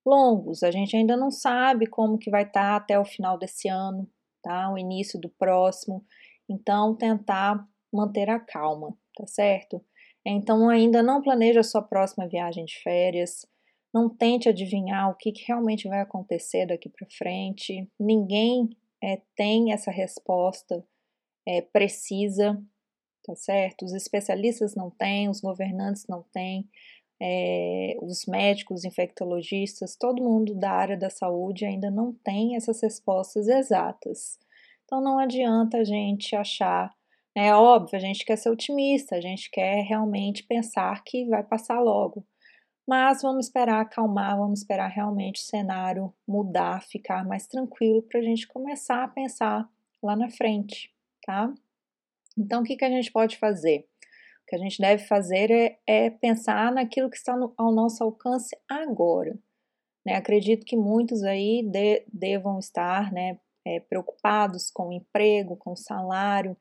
longos. 0.05 0.63
A 0.63 0.71
gente 0.71 0.95
ainda 0.95 1.17
não 1.17 1.31
sabe 1.31 1.87
como 1.87 2.19
que 2.19 2.31
vai 2.31 2.43
estar 2.43 2.73
tá 2.73 2.77
até 2.77 2.99
o 2.99 3.05
final 3.05 3.39
desse 3.39 3.69
ano, 3.69 4.07
tá? 4.43 4.71
O 4.71 4.77
início 4.77 5.19
do 5.19 5.31
próximo. 5.31 6.05
Então, 6.47 6.95
tentar 6.95 7.67
manter 7.91 8.29
a 8.29 8.39
calma, 8.39 8.95
tá 9.17 9.27
certo? 9.27 9.83
Então, 10.27 10.69
ainda 10.69 11.03
não 11.03 11.23
planeja 11.23 11.61
a 11.61 11.65
sua 11.65 11.81
próxima 11.81 12.29
viagem 12.29 12.67
de 12.67 12.79
férias. 12.83 13.47
Não 13.95 14.11
tente 14.11 14.47
adivinhar 14.47 15.11
o 15.11 15.15
que, 15.15 15.33
que 15.33 15.47
realmente 15.47 15.89
vai 15.89 16.03
acontecer 16.03 16.67
daqui 16.67 16.91
para 16.91 17.09
frente. 17.17 17.91
Ninguém 17.99 18.69
é, 19.03 19.23
tem 19.35 19.73
essa 19.73 19.91
resposta 19.91 20.85
é, 21.49 21.63
precisa, 21.63 22.61
tá 23.27 23.35
certo? 23.35 23.85
Os 23.85 23.93
especialistas 23.93 24.75
não 24.75 24.91
têm, 24.91 25.29
os 25.29 25.41
governantes 25.41 26.07
não 26.09 26.23
têm 26.33 26.69
é, 27.21 27.97
os 28.03 28.27
médicos, 28.27 28.85
infectologistas, 28.85 29.97
todo 29.97 30.23
mundo 30.23 30.55
da 30.55 30.71
área 30.71 30.97
da 30.97 31.11
saúde 31.11 31.65
ainda 31.65 31.91
não 31.91 32.13
tem 32.13 32.57
essas 32.57 32.81
respostas 32.81 33.49
exatas. 33.49 34.39
Então 34.85 35.01
não 35.01 35.19
adianta 35.19 35.79
a 35.79 35.85
gente 35.85 36.37
achar, 36.37 36.95
né, 37.35 37.49
é 37.49 37.55
óbvio, 37.55 37.97
a 37.97 38.01
gente 38.01 38.25
quer 38.25 38.37
ser 38.37 38.51
otimista, 38.51 39.17
a 39.17 39.21
gente 39.21 39.51
quer 39.51 39.83
realmente 39.83 40.45
pensar 40.45 41.03
que 41.05 41.27
vai 41.27 41.43
passar 41.43 41.81
logo. 41.81 42.25
Mas 42.87 43.23
vamos 43.23 43.47
esperar 43.47 43.81
acalmar, 43.81 44.37
vamos 44.37 44.61
esperar 44.61 44.89
realmente 44.89 45.41
o 45.41 45.45
cenário 45.45 46.15
mudar, 46.27 46.83
ficar 46.85 47.25
mais 47.27 47.47
tranquilo 47.47 48.01
para 48.03 48.21
a 48.21 48.23
gente 48.23 48.47
começar 48.47 49.03
a 49.03 49.09
pensar 49.09 49.69
lá 50.01 50.15
na 50.15 50.31
frente, 50.31 50.95
tá? 51.27 51.53
Então, 52.37 52.63
o 52.63 52.65
que, 52.65 52.77
que 52.77 52.85
a 52.85 52.91
gente 52.91 53.11
pode 53.11 53.39
fazer? 53.39 53.87
O 54.43 54.47
que 54.47 54.57
a 54.57 54.59
gente 54.59 54.81
deve 54.81 55.05
fazer 55.05 55.51
é, 55.51 55.79
é 55.87 56.11
pensar 56.11 56.73
naquilo 56.73 57.11
que 57.11 57.17
está 57.17 57.37
no, 57.37 57.53
ao 57.57 57.73
nosso 57.73 58.05
alcance 58.05 58.57
agora. 58.69 59.37
Né? 60.05 60.15
Acredito 60.15 60.65
que 60.65 60.77
muitos 60.77 61.23
aí 61.25 61.63
de, 61.65 62.05
devam 62.13 62.59
estar 62.59 63.13
né, 63.13 63.39
é, 63.67 63.81
preocupados 63.81 64.71
com 64.71 64.89
o 64.89 64.93
emprego, 64.93 65.57
com 65.57 65.73
o 65.73 65.77
salário, 65.77 66.57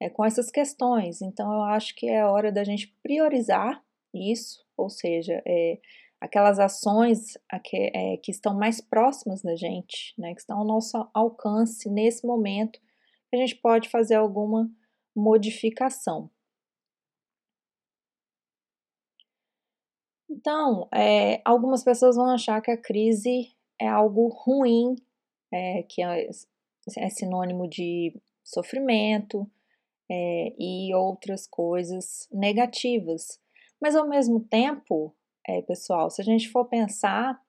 é, 0.00 0.10
com 0.10 0.24
essas 0.24 0.50
questões. 0.50 1.22
Então, 1.22 1.52
eu 1.52 1.62
acho 1.62 1.94
que 1.94 2.08
é 2.08 2.24
hora 2.24 2.50
da 2.50 2.64
gente 2.64 2.92
priorizar 3.02 3.82
isso, 4.12 4.64
ou 4.76 4.88
seja, 4.88 5.40
é, 5.46 5.78
aquelas 6.20 6.58
ações 6.58 7.38
que, 7.64 7.92
é, 7.94 8.16
que 8.16 8.30
estão 8.30 8.54
mais 8.54 8.80
próximas 8.80 9.42
da 9.42 9.54
gente, 9.54 10.14
né, 10.18 10.34
que 10.34 10.40
estão 10.40 10.58
ao 10.58 10.64
nosso 10.64 11.08
alcance 11.14 11.88
nesse 11.88 12.26
momento, 12.26 12.80
a 13.32 13.36
gente 13.36 13.54
pode 13.56 13.88
fazer 13.88 14.14
alguma 14.14 14.68
modificação. 15.18 16.30
Então, 20.30 20.88
é, 20.94 21.40
algumas 21.44 21.82
pessoas 21.82 22.16
vão 22.16 22.30
achar 22.30 22.60
que 22.60 22.70
a 22.70 22.76
crise 22.76 23.52
é 23.80 23.88
algo 23.88 24.28
ruim, 24.28 24.94
é, 25.52 25.82
que 25.82 26.02
é, 26.02 26.28
é, 26.96 27.10
sinônimo 27.10 27.68
de 27.68 28.14
sofrimento 28.44 29.50
é, 30.10 30.54
e 30.58 30.94
outras 30.94 31.46
coisas 31.46 32.28
negativas. 32.30 33.40
Mas 33.80 33.96
ao 33.96 34.08
mesmo 34.08 34.40
tempo, 34.40 35.14
é, 35.46 35.62
pessoal, 35.62 36.10
se 36.10 36.20
a 36.20 36.24
gente 36.24 36.48
for 36.48 36.66
pensar, 36.66 37.40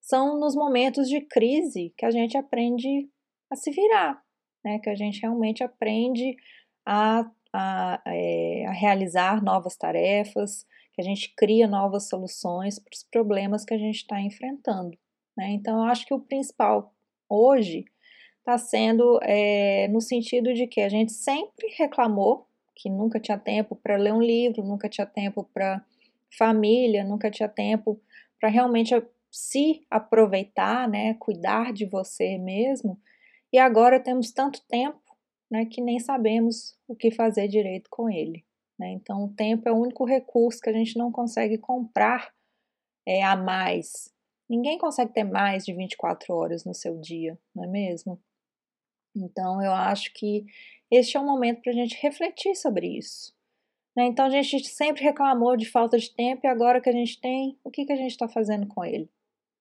são 0.00 0.38
nos 0.38 0.54
momentos 0.56 1.08
de 1.08 1.20
crise 1.20 1.94
que 1.96 2.04
a 2.04 2.10
gente 2.10 2.36
aprende 2.36 3.08
a 3.50 3.56
se 3.56 3.70
virar, 3.70 4.22
né? 4.64 4.78
Que 4.80 4.90
a 4.90 4.94
gente 4.94 5.20
realmente 5.20 5.62
aprende 5.62 6.36
a, 6.84 7.30
a, 7.52 8.02
é, 8.06 8.66
a 8.66 8.72
realizar 8.72 9.42
novas 9.42 9.76
tarefas, 9.76 10.66
que 10.92 11.00
a 11.00 11.04
gente 11.04 11.32
cria 11.36 11.66
novas 11.66 12.08
soluções 12.08 12.78
para 12.78 12.92
os 12.92 13.02
problemas 13.04 13.64
que 13.64 13.74
a 13.74 13.78
gente 13.78 13.96
está 13.96 14.20
enfrentando. 14.20 14.96
Né? 15.36 15.50
Então, 15.52 15.78
eu 15.78 15.84
acho 15.84 16.06
que 16.06 16.14
o 16.14 16.20
principal 16.20 16.92
hoje 17.28 17.84
está 18.38 18.58
sendo 18.58 19.18
é, 19.22 19.88
no 19.88 20.00
sentido 20.00 20.52
de 20.52 20.66
que 20.66 20.80
a 20.80 20.88
gente 20.88 21.12
sempre 21.12 21.68
reclamou 21.78 22.46
que 22.74 22.90
nunca 22.90 23.20
tinha 23.20 23.38
tempo 23.38 23.76
para 23.76 23.96
ler 23.96 24.12
um 24.12 24.20
livro, 24.20 24.64
nunca 24.64 24.88
tinha 24.88 25.06
tempo 25.06 25.48
para 25.54 25.84
família, 26.36 27.04
nunca 27.04 27.30
tinha 27.30 27.48
tempo 27.48 28.00
para 28.40 28.48
realmente 28.48 28.94
se 29.30 29.86
aproveitar, 29.90 30.88
né, 30.88 31.14
cuidar 31.14 31.72
de 31.72 31.86
você 31.86 32.36
mesmo. 32.38 32.98
E 33.52 33.58
agora 33.58 34.00
temos 34.00 34.32
tanto 34.32 34.60
tempo, 34.66 34.98
né, 35.52 35.66
que 35.66 35.82
nem 35.82 36.00
sabemos 36.00 36.78
o 36.88 36.96
que 36.96 37.10
fazer 37.10 37.46
direito 37.46 37.90
com 37.90 38.08
ele. 38.08 38.42
Né? 38.78 38.92
Então, 38.92 39.24
o 39.24 39.34
tempo 39.34 39.68
é 39.68 39.72
o 39.72 39.78
único 39.78 40.06
recurso 40.06 40.58
que 40.58 40.70
a 40.70 40.72
gente 40.72 40.96
não 40.96 41.12
consegue 41.12 41.58
comprar 41.58 42.32
é, 43.06 43.22
a 43.22 43.36
mais. 43.36 44.10
Ninguém 44.48 44.78
consegue 44.78 45.12
ter 45.12 45.24
mais 45.24 45.66
de 45.66 45.74
24 45.74 46.34
horas 46.34 46.64
no 46.64 46.72
seu 46.72 46.98
dia, 46.98 47.38
não 47.54 47.64
é 47.64 47.66
mesmo? 47.66 48.18
Então, 49.14 49.62
eu 49.62 49.72
acho 49.72 50.14
que 50.14 50.46
este 50.90 51.18
é 51.18 51.20
o 51.20 51.26
momento 51.26 51.60
para 51.60 51.72
a 51.72 51.74
gente 51.74 52.00
refletir 52.00 52.54
sobre 52.54 52.86
isso. 52.86 53.36
Né? 53.94 54.06
Então, 54.06 54.24
a 54.24 54.30
gente 54.30 54.66
sempre 54.66 55.02
reclamou 55.02 55.54
de 55.54 55.66
falta 55.66 55.98
de 55.98 56.10
tempo 56.14 56.46
e 56.46 56.48
agora 56.48 56.80
que 56.80 56.88
a 56.88 56.94
gente 56.94 57.20
tem, 57.20 57.58
o 57.62 57.70
que, 57.70 57.84
que 57.84 57.92
a 57.92 57.96
gente 57.96 58.12
está 58.12 58.26
fazendo 58.26 58.66
com 58.66 58.82
ele? 58.82 59.10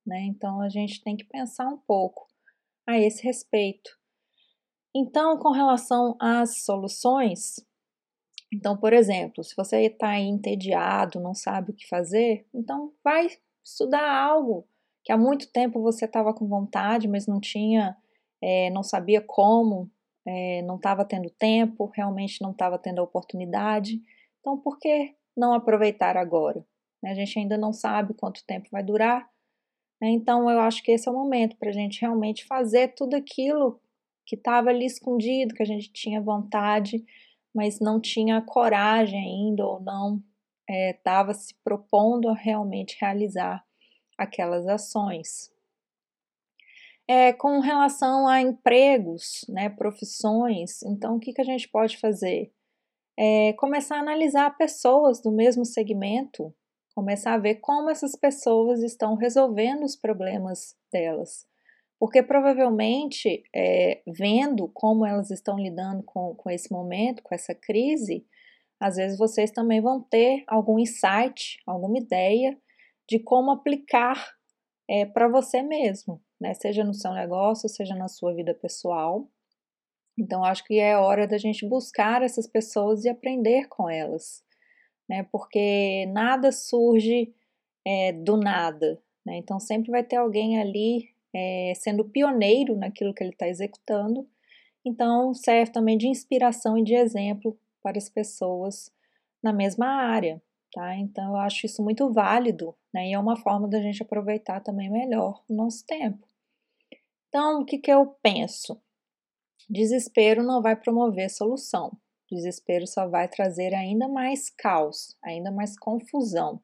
Né? 0.06 0.22
Então, 0.22 0.62
a 0.62 0.70
gente 0.70 1.04
tem 1.04 1.18
que 1.18 1.26
pensar 1.26 1.68
um 1.68 1.78
pouco 1.78 2.28
a 2.88 2.98
esse 2.98 3.22
respeito. 3.24 4.00
Então, 4.94 5.38
com 5.38 5.52
relação 5.52 6.16
às 6.20 6.64
soluções, 6.64 7.66
então, 8.54 8.76
por 8.76 8.92
exemplo, 8.92 9.44
se 9.44 9.56
você 9.56 9.84
está 9.84 10.20
entediado, 10.20 11.20
não 11.20 11.34
sabe 11.34 11.72
o 11.72 11.74
que 11.74 11.88
fazer, 11.88 12.46
então 12.54 12.92
vai 13.04 13.30
estudar 13.64 14.06
algo 14.06 14.68
que 15.04 15.12
há 15.12 15.18
muito 15.18 15.52
tempo 15.52 15.82
você 15.82 16.06
estava 16.06 16.34
com 16.34 16.48
vontade, 16.48 17.08
mas 17.08 17.26
não 17.26 17.40
tinha, 17.40 17.96
é, 18.42 18.70
não 18.70 18.84
sabia 18.84 19.22
como, 19.22 19.90
é, 20.28 20.62
não 20.64 20.76
estava 20.76 21.06
tendo 21.06 21.30
tempo, 21.30 21.92
realmente 21.96 22.42
não 22.42 22.52
estava 22.52 22.78
tendo 22.78 23.00
a 23.00 23.04
oportunidade. 23.04 24.02
Então, 24.40 24.58
por 24.58 24.78
que 24.78 25.16
não 25.36 25.54
aproveitar 25.54 26.18
agora? 26.18 26.64
A 27.04 27.14
gente 27.14 27.40
ainda 27.40 27.58
não 27.58 27.74
sabe 27.74 28.14
quanto 28.14 28.46
tempo 28.46 28.70
vai 28.72 28.84
durar. 28.84 29.28
Né? 30.00 30.10
Então, 30.10 30.50
eu 30.50 30.60
acho 30.60 30.84
que 30.84 30.92
esse 30.92 31.08
é 31.08 31.12
o 31.12 31.16
momento 31.16 31.56
para 31.58 31.70
a 31.70 31.74
gente 31.74 32.02
realmente 32.02 32.46
fazer 32.46 32.90
tudo 32.90 33.16
aquilo 33.16 33.80
que 34.25 34.36
estava 34.36 34.70
ali 34.70 34.86
escondido, 34.86 35.54
que 35.54 35.63
a 35.63 35.66
gente 35.66 35.92
tinha 35.92 36.22
vontade 36.22 37.04
mas 37.54 37.80
não 37.80 38.00
tinha 38.00 38.42
coragem 38.42 39.20
ainda 39.20 39.66
ou 39.66 39.80
não 39.82 40.24
estava 40.70 41.32
é, 41.32 41.34
se 41.34 41.54
propondo 41.63 42.30
a 42.30 42.34
realmente 42.34 42.98
realizar 43.00 43.63
aquelas 44.18 44.66
ações. 44.68 45.51
É, 47.08 47.34
com 47.34 47.60
relação 47.60 48.25
a 48.28 48.40
empregos, 48.40 49.44
né, 49.50 49.70
profissões, 49.70 50.82
então 50.84 51.18
o 51.18 51.20
que, 51.20 51.34
que 51.34 51.42
a 51.42 51.46
gente 51.46 51.68
pode 51.68 51.98
fazer? 51.98 52.54
É, 53.20 53.51
começar 53.54 53.98
a 53.98 54.01
analisar 54.01 54.58
pessoas 54.58 55.22
do 55.22 55.32
mesmo 55.32 55.66
segmento, 55.66 56.54
começar 56.96 57.34
a 57.34 57.38
ver 57.38 57.56
como 57.56 57.90
essas 57.90 58.16
pessoas 58.16 58.82
estão 58.82 59.16
resolvendo 59.16 59.84
os 59.84 59.98
problemas 59.98 60.78
delas. 60.92 61.46
Porque 62.01 62.24
provavelmente, 62.24 63.43
é, 63.55 64.01
vendo 64.08 64.67
como 64.70 65.05
elas 65.05 65.29
estão 65.29 65.55
lidando 65.55 66.01
com, 66.01 66.34
com 66.34 66.50
esse 66.50 66.72
momento, 66.72 67.22
com 67.22 67.36
essa 67.36 67.53
crise, 67.53 68.25
às 68.79 68.96
vezes 68.96 69.20
vocês 69.20 69.51
também 69.51 69.79
vão 69.79 70.01
ter 70.01 70.43
algum 70.48 70.79
insight, 70.79 71.60
alguma 71.63 72.00
ideia 72.00 72.58
de 73.08 73.20
como 73.20 73.51
aplicar 73.51 74.34
é, 74.89 75.05
para 75.05 75.27
você 75.27 75.62
mesmo, 75.62 76.20
né? 76.39 76.55
Seja 76.55 76.84
no 76.84 76.96
seu 76.96 77.13
negócio, 77.13 77.70
seja 77.70 77.93
na 77.93 78.08
sua 78.08 78.34
vida 78.34 78.55
pessoal. 78.55 79.29
Então, 80.17 80.43
acho 80.43 80.63
que 80.63 80.79
é 80.79 80.98
hora 80.98 81.27
da 81.27 81.38
gente 81.38 81.70
buscar 81.70 82.24
essas 82.24 82.48
pessoas 82.48 83.05
e 83.05 83.10
aprender 83.10 83.67
com 83.67 83.88
elas, 83.88 84.43
né? 85.08 85.22
Porque 85.31 86.08
nada 86.08 86.51
surge 86.51 87.31
é, 87.86 88.12
do 88.12 88.38
nada, 88.38 89.00
né? 89.24 89.38
Então, 89.38 89.60
sempre 89.60 89.91
vai 89.91 90.03
ter 90.03 90.15
alguém 90.15 90.60
ali 90.60 91.11
é, 91.34 91.74
sendo 91.76 92.06
pioneiro 92.06 92.76
naquilo 92.76 93.14
que 93.14 93.24
ele 93.24 93.32
está 93.32 93.48
executando. 93.48 94.28
Então, 94.86 95.34
serve 95.34 95.72
também 95.72 95.98
de 95.98 96.08
inspiração 96.08 96.78
e 96.78 96.84
de 96.84 96.96
exemplo 96.96 97.58
para 97.82 97.98
as 97.98 98.10
pessoas 98.10 98.92
na 99.42 99.54
mesma 99.54 99.88
área, 99.88 100.42
tá? 100.74 100.96
Então, 100.96 101.30
eu 101.30 101.38
acho 101.38 101.66
isso 101.66 101.84
muito 101.84 102.12
válido, 102.12 102.76
né? 102.94 103.10
E 103.10 103.14
é 103.14 103.20
uma 103.20 103.36
forma 103.36 103.68
da 103.68 103.80
gente 103.80 104.02
aproveitar 104.02 104.60
também 104.62 104.90
melhor 104.90 105.44
o 105.48 105.54
nosso 105.54 105.86
tempo. 105.86 106.28
Então, 107.28 107.62
o 107.62 107.66
que, 107.66 107.78
que 107.78 107.92
eu 107.92 108.08
penso? 108.22 108.82
Desespero 109.70 110.44
não 110.44 110.62
vai 110.62 110.76
promover 110.76 111.30
solução. 111.30 111.98
Desespero 112.30 112.88
só 112.88 113.08
vai 113.08 113.28
trazer 113.28 113.74
ainda 113.74 114.08
mais 114.08 114.50
caos, 114.50 115.18
ainda 115.24 115.52
mais 115.52 115.78
confusão, 115.78 116.62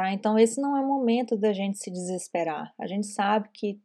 tá? 0.00 0.12
Então 0.12 0.38
esse 0.38 0.58
não 0.58 0.74
é 0.74 0.80
o 0.80 0.88
momento 0.88 1.36
da 1.36 1.52
gente 1.52 1.78
se 1.78 1.90
desesperar. 1.90 2.72
A 2.78 2.86
gente 2.86 3.06
sabe 3.06 3.50
que 3.52 3.78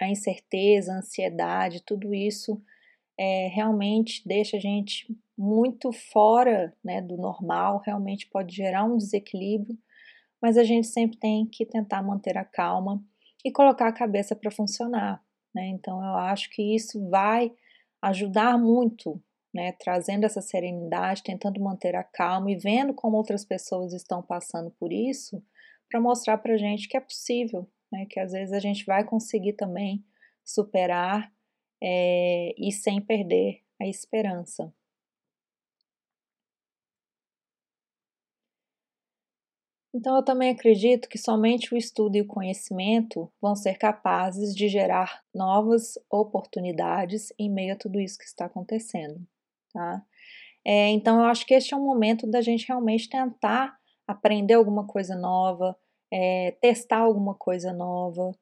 a 0.00 0.06
incerteza, 0.06 0.92
a 0.92 0.98
ansiedade, 0.98 1.82
tudo 1.82 2.14
isso 2.14 2.62
é, 3.18 3.48
realmente 3.48 4.22
deixa 4.28 4.58
a 4.58 4.60
gente 4.60 5.06
muito 5.36 5.90
fora 5.92 6.74
né, 6.84 7.00
do 7.00 7.16
normal, 7.16 7.82
realmente 7.84 8.26
pode 8.26 8.54
gerar 8.54 8.84
um 8.84 8.98
desequilíbrio, 8.98 9.78
mas 10.40 10.58
a 10.58 10.64
gente 10.64 10.86
sempre 10.86 11.16
tem 11.16 11.46
que 11.46 11.64
tentar 11.64 12.02
manter 12.02 12.36
a 12.36 12.44
calma 12.44 13.02
e 13.42 13.50
colocar 13.50 13.88
a 13.88 13.92
cabeça 13.92 14.36
para 14.36 14.50
funcionar. 14.50 15.24
Né? 15.54 15.68
Então 15.68 16.04
eu 16.04 16.16
acho 16.16 16.50
que 16.50 16.74
isso 16.74 17.08
vai 17.08 17.50
ajudar 18.02 18.58
muito, 18.58 19.22
né, 19.56 19.72
trazendo 19.72 20.24
essa 20.24 20.42
serenidade, 20.42 21.22
tentando 21.22 21.58
manter 21.58 21.96
a 21.96 22.04
calma 22.04 22.50
e 22.50 22.56
vendo 22.56 22.92
como 22.92 23.16
outras 23.16 23.42
pessoas 23.42 23.94
estão 23.94 24.22
passando 24.22 24.70
por 24.72 24.92
isso, 24.92 25.42
para 25.90 25.98
mostrar 25.98 26.36
para 26.36 26.52
a 26.52 26.58
gente 26.58 26.86
que 26.86 26.96
é 26.96 27.00
possível, 27.00 27.66
né, 27.90 28.06
que 28.10 28.20
às 28.20 28.32
vezes 28.32 28.52
a 28.52 28.60
gente 28.60 28.84
vai 28.84 29.02
conseguir 29.02 29.54
também 29.54 30.04
superar 30.44 31.32
é, 31.82 32.52
e 32.58 32.70
sem 32.70 33.00
perder 33.00 33.62
a 33.80 33.86
esperança. 33.86 34.70
Então, 39.94 40.16
eu 40.16 40.22
também 40.22 40.50
acredito 40.50 41.08
que 41.08 41.16
somente 41.16 41.72
o 41.72 41.78
estudo 41.78 42.16
e 42.16 42.20
o 42.20 42.26
conhecimento 42.26 43.32
vão 43.40 43.56
ser 43.56 43.78
capazes 43.78 44.54
de 44.54 44.68
gerar 44.68 45.22
novas 45.34 45.94
oportunidades 46.10 47.32
em 47.38 47.50
meio 47.50 47.72
a 47.72 47.78
tudo 47.78 47.98
isso 47.98 48.18
que 48.18 48.26
está 48.26 48.44
acontecendo, 48.44 49.26
tá? 49.76 50.02
É, 50.64 50.88
então, 50.88 51.20
eu 51.20 51.26
acho 51.26 51.46
que 51.46 51.54
este 51.54 51.74
é 51.74 51.76
o 51.76 51.84
momento 51.84 52.26
da 52.26 52.40
gente 52.40 52.66
realmente 52.66 53.08
tentar 53.08 53.76
aprender 54.06 54.54
alguma 54.54 54.86
coisa 54.86 55.14
nova, 55.14 55.76
é, 56.12 56.52
testar 56.60 57.00
alguma 57.00 57.34
coisa 57.34 57.72
nova, 57.72 58.32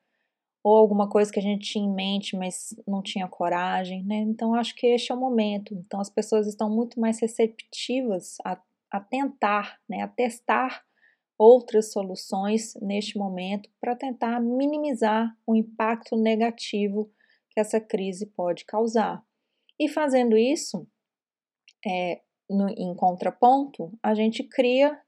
ou 0.63 0.77
alguma 0.77 1.09
coisa 1.09 1.31
que 1.31 1.39
a 1.39 1.43
gente 1.43 1.71
tinha 1.71 1.85
em 1.85 1.93
mente, 1.93 2.37
mas 2.37 2.75
não 2.87 3.03
tinha 3.03 3.29
coragem, 3.29 4.03
né? 4.05 4.17
Então, 4.17 4.55
acho 4.55 4.75
que 4.75 4.87
este 4.87 5.13
é 5.13 5.15
o 5.15 5.21
momento. 5.21 5.75
Então, 5.75 6.01
as 6.01 6.09
pessoas 6.09 6.47
estão 6.47 6.71
muito 6.71 6.99
mais 6.99 7.21
receptivas 7.21 8.37
a, 8.45 8.59
a 8.91 9.01
tentar, 9.01 9.79
né? 9.89 10.03
A 10.03 10.09
testar 10.09 10.83
outras 11.37 11.93
soluções 11.93 12.75
neste 12.81 13.19
momento 13.19 13.69
para 13.81 13.97
tentar 13.97 14.41
minimizar 14.41 15.37
o 15.47 15.55
impacto 15.55 16.17
negativo 16.17 17.11
que 17.51 17.61
essa 17.61 17.81
crise 17.81 18.27
pode 18.27 18.65
causar. 18.65 19.23
E 19.79 19.89
fazendo 19.89 20.37
isso, 20.37 20.87
é, 21.87 22.21
no, 22.49 22.69
em 22.69 22.95
contraponto, 22.95 23.93
a 24.03 24.15
gente 24.15 24.43
cria 24.43 24.99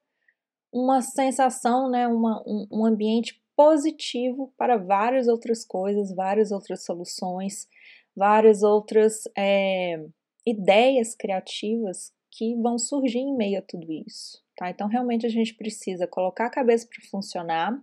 uma 0.73 1.01
sensação, 1.01 1.91
né, 1.91 2.07
uma, 2.07 2.43
um, 2.47 2.67
um 2.71 2.87
ambiente 2.87 3.43
positivo 3.57 4.53
para 4.57 4.77
várias 4.77 5.29
outras 5.29 5.65
coisas, 5.65 6.15
várias 6.15 6.53
outras 6.53 6.85
soluções, 6.85 7.67
várias 8.15 8.63
outras 8.63 9.23
é, 9.37 10.05
ideias 10.47 11.15
criativas 11.15 12.13
que 12.31 12.55
vão 12.57 12.79
surgir 12.79 13.19
em 13.19 13.35
meio 13.35 13.59
a 13.59 13.63
tudo 13.63 13.91
isso. 13.91 14.43
Tá? 14.57 14.71
Então, 14.71 14.89
realmente, 14.89 15.25
a 15.27 15.31
gente 15.31 15.55
precisa 15.55 16.07
colocar 16.07 16.47
a 16.47 16.51
cabeça 16.51 16.87
para 16.87 17.09
funcionar 17.11 17.79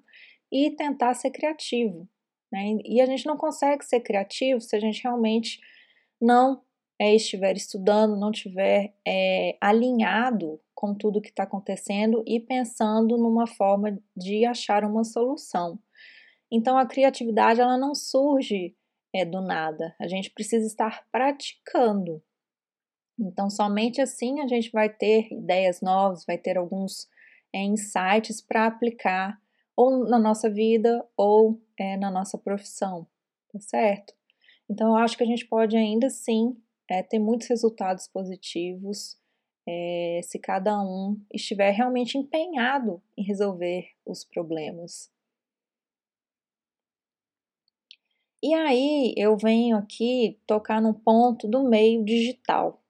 e 0.52 0.72
tentar 0.72 1.14
ser 1.16 1.32
criativo. 1.32 2.08
Né? 2.52 2.78
E 2.86 3.02
a 3.02 3.06
gente 3.08 3.26
não 3.26 3.36
consegue 3.36 3.84
ser 3.84 4.02
criativo 4.02 4.62
se 4.62 4.76
a 4.76 4.80
gente 4.80 5.02
realmente 5.02 5.60
não 6.22 6.62
é, 7.04 7.14
estiver 7.14 7.58
estudando, 7.58 8.16
não 8.16 8.32
estiver 8.32 8.94
é, 9.06 9.58
alinhado 9.60 10.58
com 10.74 10.96
tudo 10.96 11.22
que 11.22 11.28
está 11.28 11.44
acontecendo 11.44 12.24
e 12.26 12.40
pensando 12.40 13.18
numa 13.18 13.46
forma 13.46 14.00
de 14.16 14.46
achar 14.46 14.86
uma 14.86 15.04
solução. 15.04 15.78
Então, 16.50 16.78
a 16.78 16.86
criatividade 16.86 17.60
ela 17.60 17.78
não 17.78 17.94
surge 17.94 18.74
é, 19.14 19.26
do 19.26 19.42
nada. 19.42 19.94
A 20.00 20.08
gente 20.08 20.32
precisa 20.32 20.66
estar 20.66 21.06
praticando. 21.12 22.24
Então, 23.20 23.50
somente 23.50 24.00
assim 24.00 24.40
a 24.40 24.48
gente 24.48 24.72
vai 24.72 24.88
ter 24.88 25.28
ideias 25.30 25.82
novas, 25.82 26.26
vai 26.26 26.38
ter 26.38 26.58
alguns 26.58 27.10
é, 27.54 27.64
insights 27.64 28.40
para 28.40 28.66
aplicar 28.66 29.38
ou 29.76 30.08
na 30.08 30.18
nossa 30.18 30.50
vida 30.50 31.06
ou 31.18 31.62
é, 31.78 31.98
na 31.98 32.10
nossa 32.10 32.38
profissão, 32.38 33.06
tá 33.52 33.60
certo? 33.60 34.14
Então, 34.70 34.92
eu 34.92 34.96
acho 34.96 35.18
que 35.18 35.24
a 35.24 35.28
gente 35.28 35.46
pode 35.46 35.76
ainda 35.76 36.10
sim 36.10 36.56
é, 36.90 37.04
ter 37.04 37.20
muitos 37.20 37.48
resultados 37.48 38.08
positivos 38.08 39.18
é, 39.68 40.20
se 40.24 40.38
cada 40.40 40.82
um 40.82 41.20
estiver 41.34 41.72
realmente 41.72 42.18
empenhado 42.18 43.02
em 43.18 43.24
resolver 43.24 43.88
os 44.06 44.24
problemas. 44.24 45.12
E 48.42 48.54
aí 48.54 49.14
eu 49.16 49.38
venho 49.38 49.78
aqui 49.78 50.38
tocar 50.46 50.82
no 50.82 50.94
ponto 50.94 51.48
do 51.48 51.64
meio 51.64 52.04
digital 52.04 52.84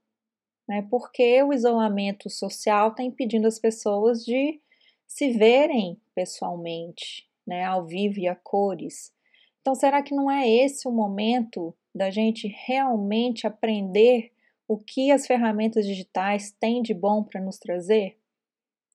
né? 0.68 0.86
Porque 0.90 1.42
o 1.44 1.54
isolamento 1.54 2.30
social 2.30 2.90
está 2.90 3.04
impedindo 3.04 3.48
as 3.48 3.60
pessoas 3.60 4.24
de 4.24 4.62
se 5.06 5.32
verem 5.32 6.02
pessoalmente, 6.16 7.30
né? 7.46 7.64
Ao 7.64 7.86
vivo 7.86 8.20
e 8.20 8.28
a 8.28 8.36
cores. 8.36 9.14
Então, 9.62 9.76
será 9.76 10.02
que 10.02 10.16
não 10.16 10.30
é 10.30 10.48
esse 10.50 10.88
o 10.88 10.92
momento 10.92 11.76
da 11.94 12.10
gente 12.10 12.48
realmente 12.66 13.46
aprender 13.46 14.32
o 14.68 14.78
que 14.78 15.12
as 15.12 15.28
ferramentas 15.28 15.86
digitais 15.86 16.52
têm 16.52 16.82
de 16.82 16.94
bom 16.94 17.24
para 17.24 17.42
nos 17.42 17.58
trazer? 17.58 18.18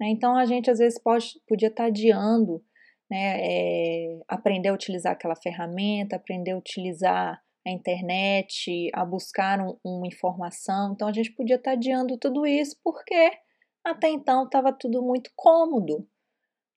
Né? 0.00 0.08
Então, 0.08 0.36
a 0.36 0.44
gente 0.44 0.70
às 0.70 0.78
vezes 0.78 0.98
pode, 0.98 1.40
podia 1.46 1.68
estar 1.68 1.84
tá 1.84 1.88
adiando, 1.88 2.62
né? 3.10 3.40
É, 3.40 4.20
aprender 4.28 4.68
a 4.68 4.74
utilizar 4.74 5.12
aquela 5.12 5.34
ferramenta, 5.34 6.16
aprender 6.16 6.52
a 6.52 6.58
utilizar 6.58 7.42
a 7.66 7.70
internet, 7.70 8.90
a 8.94 9.04
buscar 9.04 9.60
um, 9.60 9.76
uma 9.84 10.06
informação. 10.06 10.92
Então 10.92 11.08
a 11.08 11.12
gente 11.12 11.32
podia 11.32 11.56
estar 11.56 11.72
adiando 11.72 12.18
tudo 12.18 12.46
isso 12.46 12.76
porque 12.82 13.32
até 13.84 14.08
então 14.08 14.44
estava 14.44 14.72
tudo 14.72 15.02
muito 15.02 15.30
cômodo, 15.34 16.06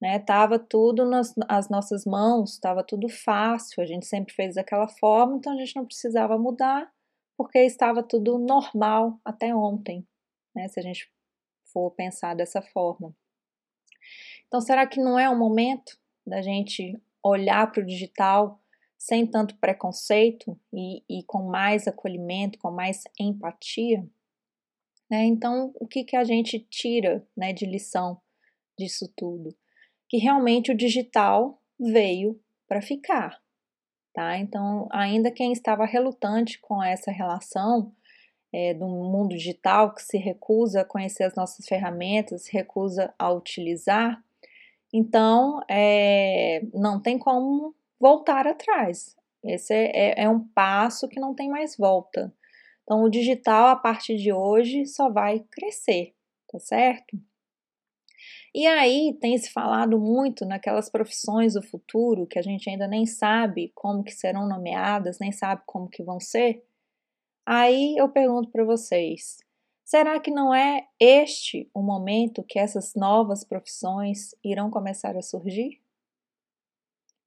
né? 0.02 0.20
Tava 0.20 0.58
tudo 0.58 1.06
nas 1.06 1.34
as 1.48 1.70
nossas 1.70 2.06
mãos, 2.06 2.54
estava 2.54 2.84
tudo 2.84 3.08
fácil. 3.08 3.84
A 3.84 3.86
gente 3.86 4.06
sempre 4.06 4.34
fez 4.34 4.56
daquela 4.56 4.88
forma, 4.88 5.38
então 5.38 5.54
a 5.54 5.58
gente 5.58 5.76
não 5.76 5.86
precisava 5.86 6.38
mudar 6.38 6.92
porque 7.38 7.60
estava 7.60 8.04
tudo 8.04 8.38
normal 8.38 9.20
até 9.26 9.56
ontem, 9.56 10.08
né? 10.56 10.68
Se 10.68 10.80
a 10.80 10.84
gente 10.84 11.12
for 11.72 11.92
pensar 11.92 12.36
dessa 12.36 12.62
forma. 12.62 13.16
Então, 14.48 14.60
será 14.60 14.86
que 14.86 15.00
não 15.00 15.18
é 15.18 15.30
o 15.30 15.38
momento 15.38 15.98
da 16.26 16.42
gente 16.42 17.02
olhar 17.24 17.72
para 17.72 17.82
o 17.82 17.86
digital 17.86 18.62
sem 19.02 19.26
tanto 19.26 19.58
preconceito 19.58 20.60
e, 20.72 21.04
e 21.10 21.24
com 21.24 21.44
mais 21.44 21.88
acolhimento, 21.88 22.60
com 22.60 22.70
mais 22.70 23.04
empatia. 23.20 24.08
Né? 25.10 25.26
Então, 25.26 25.74
o 25.80 25.88
que, 25.88 26.04
que 26.04 26.16
a 26.16 26.24
gente 26.24 26.60
tira 26.60 27.28
né, 27.36 27.52
de 27.52 27.66
lição 27.66 28.22
disso 28.78 29.12
tudo? 29.16 29.58
Que 30.12 30.18
realmente 30.18 30.74
o 30.74 30.76
digital 30.76 31.58
veio 31.80 32.38
para 32.68 32.82
ficar. 32.82 33.42
Tá? 34.14 34.38
Então, 34.38 34.90
ainda 34.92 35.32
quem 35.32 35.54
estava 35.54 35.86
relutante 35.86 36.60
com 36.60 36.84
essa 36.84 37.10
relação 37.12 37.94
é, 38.52 38.74
do 38.74 38.86
mundo 38.86 39.30
digital, 39.30 39.96
que 39.96 40.04
se 40.04 40.18
recusa 40.18 40.82
a 40.82 40.86
conhecer 40.86 41.24
as 41.24 41.36
nossas 41.36 41.66
ferramentas, 41.66 42.44
se 42.44 42.52
recusa 42.52 43.14
a 43.18 43.32
utilizar, 43.32 44.22
então 44.92 45.62
é, 45.70 46.62
não 46.74 47.02
tem 47.02 47.18
como 47.18 47.74
voltar 47.98 48.46
atrás. 48.46 49.16
Esse 49.42 49.74
é, 49.74 49.92
é, 49.94 50.24
é 50.24 50.30
um 50.30 50.46
passo 50.50 51.08
que 51.08 51.22
não 51.22 51.34
tem 51.34 51.50
mais 51.50 51.78
volta. 51.78 52.34
Então, 52.84 53.04
o 53.04 53.10
digital, 53.10 53.70
a 53.70 53.76
partir 53.78 54.18
de 54.18 54.34
hoje, 54.34 54.86
só 54.86 55.10
vai 55.10 55.40
crescer, 55.50 56.14
tá 56.52 56.60
certo? 56.60 57.18
E 58.54 58.68
aí 58.68 59.18
tem 59.22 59.38
se 59.38 59.50
falado 59.50 59.98
muito 59.98 60.46
naquelas 60.46 60.90
profissões 60.90 61.54
do 61.54 61.62
futuro 61.62 62.28
que 62.28 62.38
a 62.38 62.42
gente 62.42 62.70
ainda 62.70 62.86
nem 62.86 63.06
sabe 63.06 63.72
como 63.74 64.04
que 64.04 64.12
serão 64.12 64.48
nomeadas, 64.48 65.20
nem 65.20 65.32
sabe 65.32 65.62
como 65.66 65.88
que 65.88 66.04
vão 66.04 66.20
ser. 66.20 66.62
Aí 67.46 67.96
eu 67.98 68.10
pergunto 68.10 68.50
para 68.50 68.66
vocês, 68.66 69.38
será 69.86 70.20
que 70.20 70.30
não 70.30 70.54
é 70.54 70.86
este 71.00 71.70
o 71.74 71.82
momento 71.82 72.44
que 72.44 72.60
essas 72.60 72.94
novas 72.94 73.46
profissões 73.46 74.36
irão 74.44 74.70
começar 74.70 75.16
a 75.16 75.22
surgir? 75.22 75.82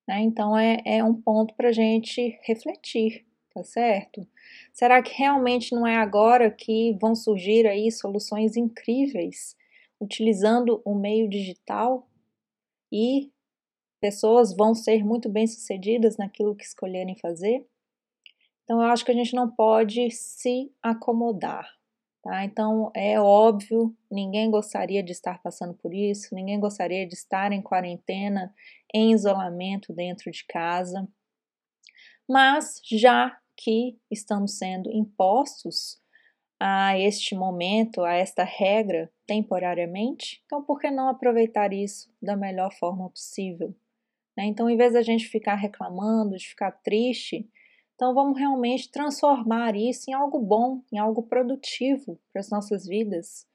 Né? 0.07 0.21
Então 0.21 0.57
é, 0.57 0.77
é 0.85 1.03
um 1.03 1.15
ponto 1.15 1.55
para 1.55 1.71
a 1.71 1.73
gente 1.73 2.39
refletir, 2.43 3.27
tá 3.55 3.65
certo? 3.65 4.27
Será 4.75 5.03
que 5.03 5.15
realmente 5.15 5.75
não 5.75 5.87
é 5.87 5.97
agora 5.97 6.51
que 6.51 6.97
vão 7.01 7.15
surgir 7.15 7.67
aí 7.67 7.91
soluções 7.91 8.57
incríveis 8.57 9.57
utilizando 10.01 10.83
o 10.85 10.95
meio 10.95 11.29
digital 11.29 12.09
e 12.93 13.33
pessoas 14.01 14.55
vão 14.55 14.75
ser 14.75 15.05
muito 15.05 15.29
bem 15.29 15.47
sucedidas 15.47 16.17
naquilo 16.17 16.55
que 16.55 16.65
escolherem 16.65 17.17
fazer? 17.19 17.67
Então 18.63 18.81
eu 18.81 18.89
acho 18.89 19.05
que 19.05 19.13
a 19.13 19.15
gente 19.15 19.35
não 19.35 19.51
pode 19.51 20.11
se 20.11 20.73
acomodar, 20.83 21.69
Tá? 22.25 22.43
Então 22.43 22.91
é 22.97 23.21
óbvio, 23.21 23.95
ninguém 24.11 24.51
gostaria 24.51 25.03
de 25.03 25.13
estar 25.13 25.43
passando 25.43 25.75
por 25.75 25.93
isso, 25.93 26.35
ninguém 26.35 26.59
gostaria 26.59 27.07
de 27.07 27.13
estar 27.13 27.53
em 27.53 27.61
quarentena, 27.61 28.51
em 28.95 29.13
isolamento 29.13 29.93
dentro 29.93 30.31
de 30.31 30.43
casa. 30.47 31.07
Mas 32.27 32.81
já 32.91 33.39
que 33.55 33.99
estamos 34.11 34.57
sendo 34.57 34.91
impostos 34.91 36.01
a 36.59 36.99
este 36.99 37.35
momento, 37.35 38.03
a 38.03 38.15
esta 38.15 38.43
regra 38.43 39.13
temporariamente, 39.27 40.43
então 40.45 40.63
por 40.63 40.81
que 40.81 40.91
não 40.91 41.09
aproveitar 41.09 41.73
isso 41.73 42.13
da 42.23 42.37
melhor 42.37 42.73
forma 42.73 43.09
possível? 43.11 43.75
Né? 44.37 44.47
Então, 44.47 44.69
em 44.69 44.77
vez 44.77 44.93
da 44.93 45.03
gente 45.03 45.27
ficar 45.27 45.55
reclamando, 45.55 46.37
de 46.37 46.49
ficar 46.49 46.73
triste, 46.73 47.49
então 47.95 48.13
vamos 48.13 48.39
realmente 48.39 48.91
transformar 48.91 49.77
isso 49.77 50.11
em 50.11 50.15
algo 50.15 50.39
bom, 50.41 50.83
em 50.93 50.99
algo 50.99 51.23
produtivo 51.23 52.19
para 52.33 52.41
as 52.41 52.51
nossas 52.51 52.87
vidas. 52.87 53.47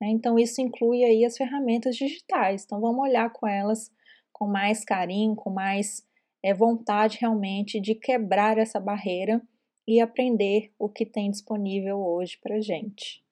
Né? 0.00 0.08
Então, 0.08 0.38
isso 0.38 0.60
inclui 0.60 1.04
aí 1.04 1.24
as 1.24 1.36
ferramentas 1.36 1.96
digitais. 1.96 2.64
Então, 2.64 2.80
vamos 2.80 3.00
olhar 3.00 3.32
com 3.32 3.46
elas 3.46 3.92
com 4.32 4.48
mais 4.48 4.84
carinho, 4.84 5.36
com 5.36 5.48
mais 5.48 6.04
é, 6.42 6.52
vontade 6.52 7.18
realmente 7.20 7.80
de 7.80 7.94
quebrar 7.94 8.58
essa 8.58 8.80
barreira 8.80 9.40
e 9.86 10.00
aprender 10.00 10.72
o 10.78 10.88
que 10.88 11.06
tem 11.06 11.30
disponível 11.30 11.98
hoje 11.98 12.36
para 12.42 12.60
gente. 12.60 13.23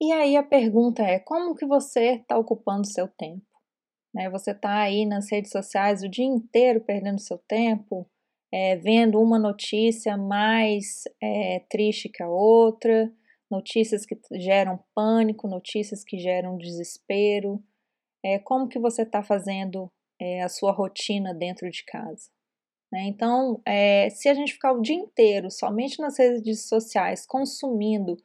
E 0.00 0.12
aí 0.12 0.36
a 0.36 0.42
pergunta 0.42 1.02
é: 1.02 1.18
como 1.18 1.54
que 1.54 1.66
você 1.66 2.14
está 2.14 2.38
ocupando 2.38 2.86
seu 2.86 3.06
tempo? 3.06 3.44
Né, 4.14 4.28
você 4.28 4.52
está 4.52 4.80
aí 4.80 5.06
nas 5.06 5.30
redes 5.30 5.52
sociais 5.52 6.02
o 6.02 6.08
dia 6.08 6.24
inteiro 6.24 6.80
perdendo 6.80 7.20
seu 7.20 7.38
tempo, 7.38 8.10
é, 8.52 8.74
vendo 8.76 9.20
uma 9.20 9.38
notícia 9.38 10.16
mais 10.16 11.04
é, 11.22 11.60
triste 11.70 12.08
que 12.08 12.22
a 12.22 12.28
outra, 12.28 13.12
notícias 13.48 14.04
que 14.04 14.18
geram 14.40 14.82
pânico, 14.94 15.46
notícias 15.46 16.02
que 16.02 16.18
geram 16.18 16.56
desespero. 16.56 17.62
É, 18.24 18.38
como 18.38 18.68
que 18.68 18.78
você 18.78 19.02
está 19.02 19.22
fazendo 19.22 19.90
a 20.44 20.50
sua 20.50 20.70
rotina 20.70 21.32
dentro 21.32 21.70
de 21.70 21.82
casa. 21.82 22.28
Né? 22.92 23.04
Então, 23.06 23.62
se 24.10 24.28
a 24.28 24.34
gente 24.34 24.52
ficar 24.52 24.70
o 24.74 24.82
dia 24.82 24.94
inteiro 24.94 25.50
somente 25.50 25.98
nas 25.98 26.18
redes 26.18 26.68
sociais 26.68 27.24
consumindo 27.24 28.18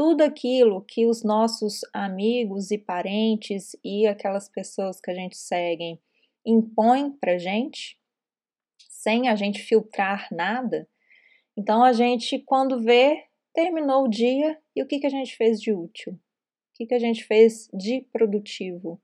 tudo 0.00 0.22
aquilo 0.22 0.80
que 0.80 1.04
os 1.04 1.22
nossos 1.22 1.80
amigos 1.92 2.70
e 2.70 2.78
parentes 2.78 3.76
e 3.84 4.06
aquelas 4.06 4.48
pessoas 4.48 4.98
que 4.98 5.10
a 5.10 5.14
gente 5.14 5.36
segue 5.36 6.00
impõem 6.42 7.12
para 7.12 7.36
gente, 7.36 8.00
sem 8.88 9.28
a 9.28 9.36
gente 9.36 9.60
filtrar 9.60 10.26
nada, 10.32 10.88
então 11.54 11.84
a 11.84 11.92
gente, 11.92 12.38
quando 12.38 12.80
vê, 12.80 13.26
terminou 13.52 14.04
o 14.04 14.08
dia 14.08 14.58
e 14.74 14.82
o 14.82 14.86
que, 14.86 15.00
que 15.00 15.06
a 15.06 15.10
gente 15.10 15.36
fez 15.36 15.60
de 15.60 15.70
útil? 15.70 16.14
O 16.14 16.18
que, 16.76 16.86
que 16.86 16.94
a 16.94 16.98
gente 16.98 17.22
fez 17.22 17.68
de 17.70 18.00
produtivo? 18.10 18.98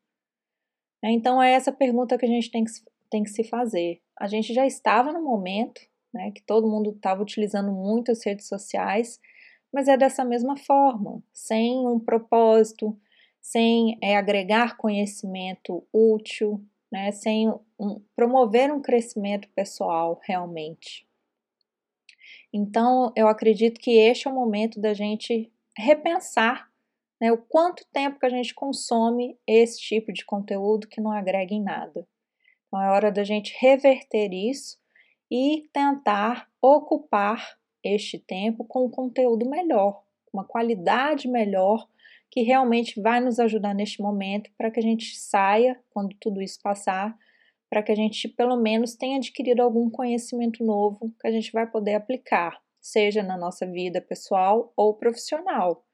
Então 1.05 1.43
é 1.43 1.53
essa 1.53 1.73
pergunta 1.73 2.17
que 2.17 2.25
a 2.25 2.31
gente 2.31 2.51
tem 2.51 2.65
que, 2.65 2.71
tem 3.11 3.23
que 3.23 3.29
se 3.29 3.45
fazer. 3.45 4.01
A 4.19 4.27
gente 4.27 4.55
já 4.55 4.67
estava 4.67 5.13
no 5.13 5.23
momento 5.23 5.79
né, 6.11 6.31
que 6.31 6.41
todo 6.41 6.67
mundo 6.67 6.93
estava 6.93 7.21
utilizando 7.21 7.71
muito 7.71 8.11
as 8.11 8.25
redes 8.25 8.49
sociais, 8.49 9.21
mas 9.77 9.89
é 9.89 9.97
dessa 9.99 10.25
mesma 10.25 10.57
forma, 10.57 11.23
sem 11.35 11.87
um 11.87 12.01
propósito, 12.01 12.99
sem 13.43 13.99
é, 14.03 14.17
agregar 14.17 14.79
conhecimento 14.79 15.87
útil, 15.93 16.65
né, 16.91 17.13
sem 17.13 17.51
um, 17.79 18.01
promover 18.17 18.73
um 18.73 18.81
crescimento 18.81 19.47
pessoal 19.51 20.19
realmente. 20.25 21.07
Então, 22.51 23.13
eu 23.15 23.29
acredito 23.29 23.79
que 23.79 23.91
este 23.91 24.27
é 24.27 24.31
o 24.31 24.35
momento 24.35 24.81
da 24.81 24.95
gente 24.95 25.53
repensar 25.77 26.71
né, 27.21 27.31
o 27.31 27.37
quanto 27.37 27.85
tempo 27.93 28.19
que 28.19 28.25
a 28.25 28.31
gente 28.31 28.55
consome 28.55 29.39
esse 29.47 29.79
tipo 29.79 30.11
de 30.11 30.25
conteúdo 30.25 30.89
que 30.89 31.03
não 31.03 31.13
agrega 31.13 31.53
em 31.53 31.63
nada. 31.63 32.09
Então 32.67 32.83
é 32.83 32.91
hora 32.91 33.13
da 33.13 33.25
gente 33.25 33.55
reverter 33.61 34.33
isso 34.33 34.79
e 35.31 35.69
tentar 35.71 36.49
ocupar 36.63 37.59
este 37.83 38.19
tempo 38.19 38.65
com 38.65 38.87
um 38.87 38.91
conteúdo 38.91 39.49
melhor, 39.49 40.03
uma 40.33 40.45
qualidade 40.45 41.29
melhor 41.29 41.89
que 42.31 42.43
realmente 42.43 43.01
vai 43.01 43.21
nos 43.21 43.39
ajudar 43.39 43.75
neste 43.75 44.03
momento 44.03 44.51
para 44.59 44.71
que 44.71 44.81
a 44.81 44.83
gente 44.83 45.17
saia 45.17 45.81
quando 45.91 46.17
tudo 46.21 46.43
isso 46.43 46.59
passar, 46.63 47.17
para 47.71 47.83
que 47.83 47.93
a 47.93 47.95
gente 47.95 48.29
pelo 48.29 48.57
menos 48.57 48.95
tenha 48.95 49.17
adquirido 49.17 49.61
algum 49.61 49.89
conhecimento 49.89 50.65
novo 50.65 51.15
que 51.21 51.27
a 51.27 51.31
gente 51.31 51.53
vai 51.53 51.67
poder 51.67 51.95
aplicar, 51.95 52.61
seja 52.81 53.23
na 53.23 53.37
nossa 53.37 53.67
vida 53.67 54.01
pessoal 54.01 54.73
ou 54.77 54.95
profissional 54.95 55.87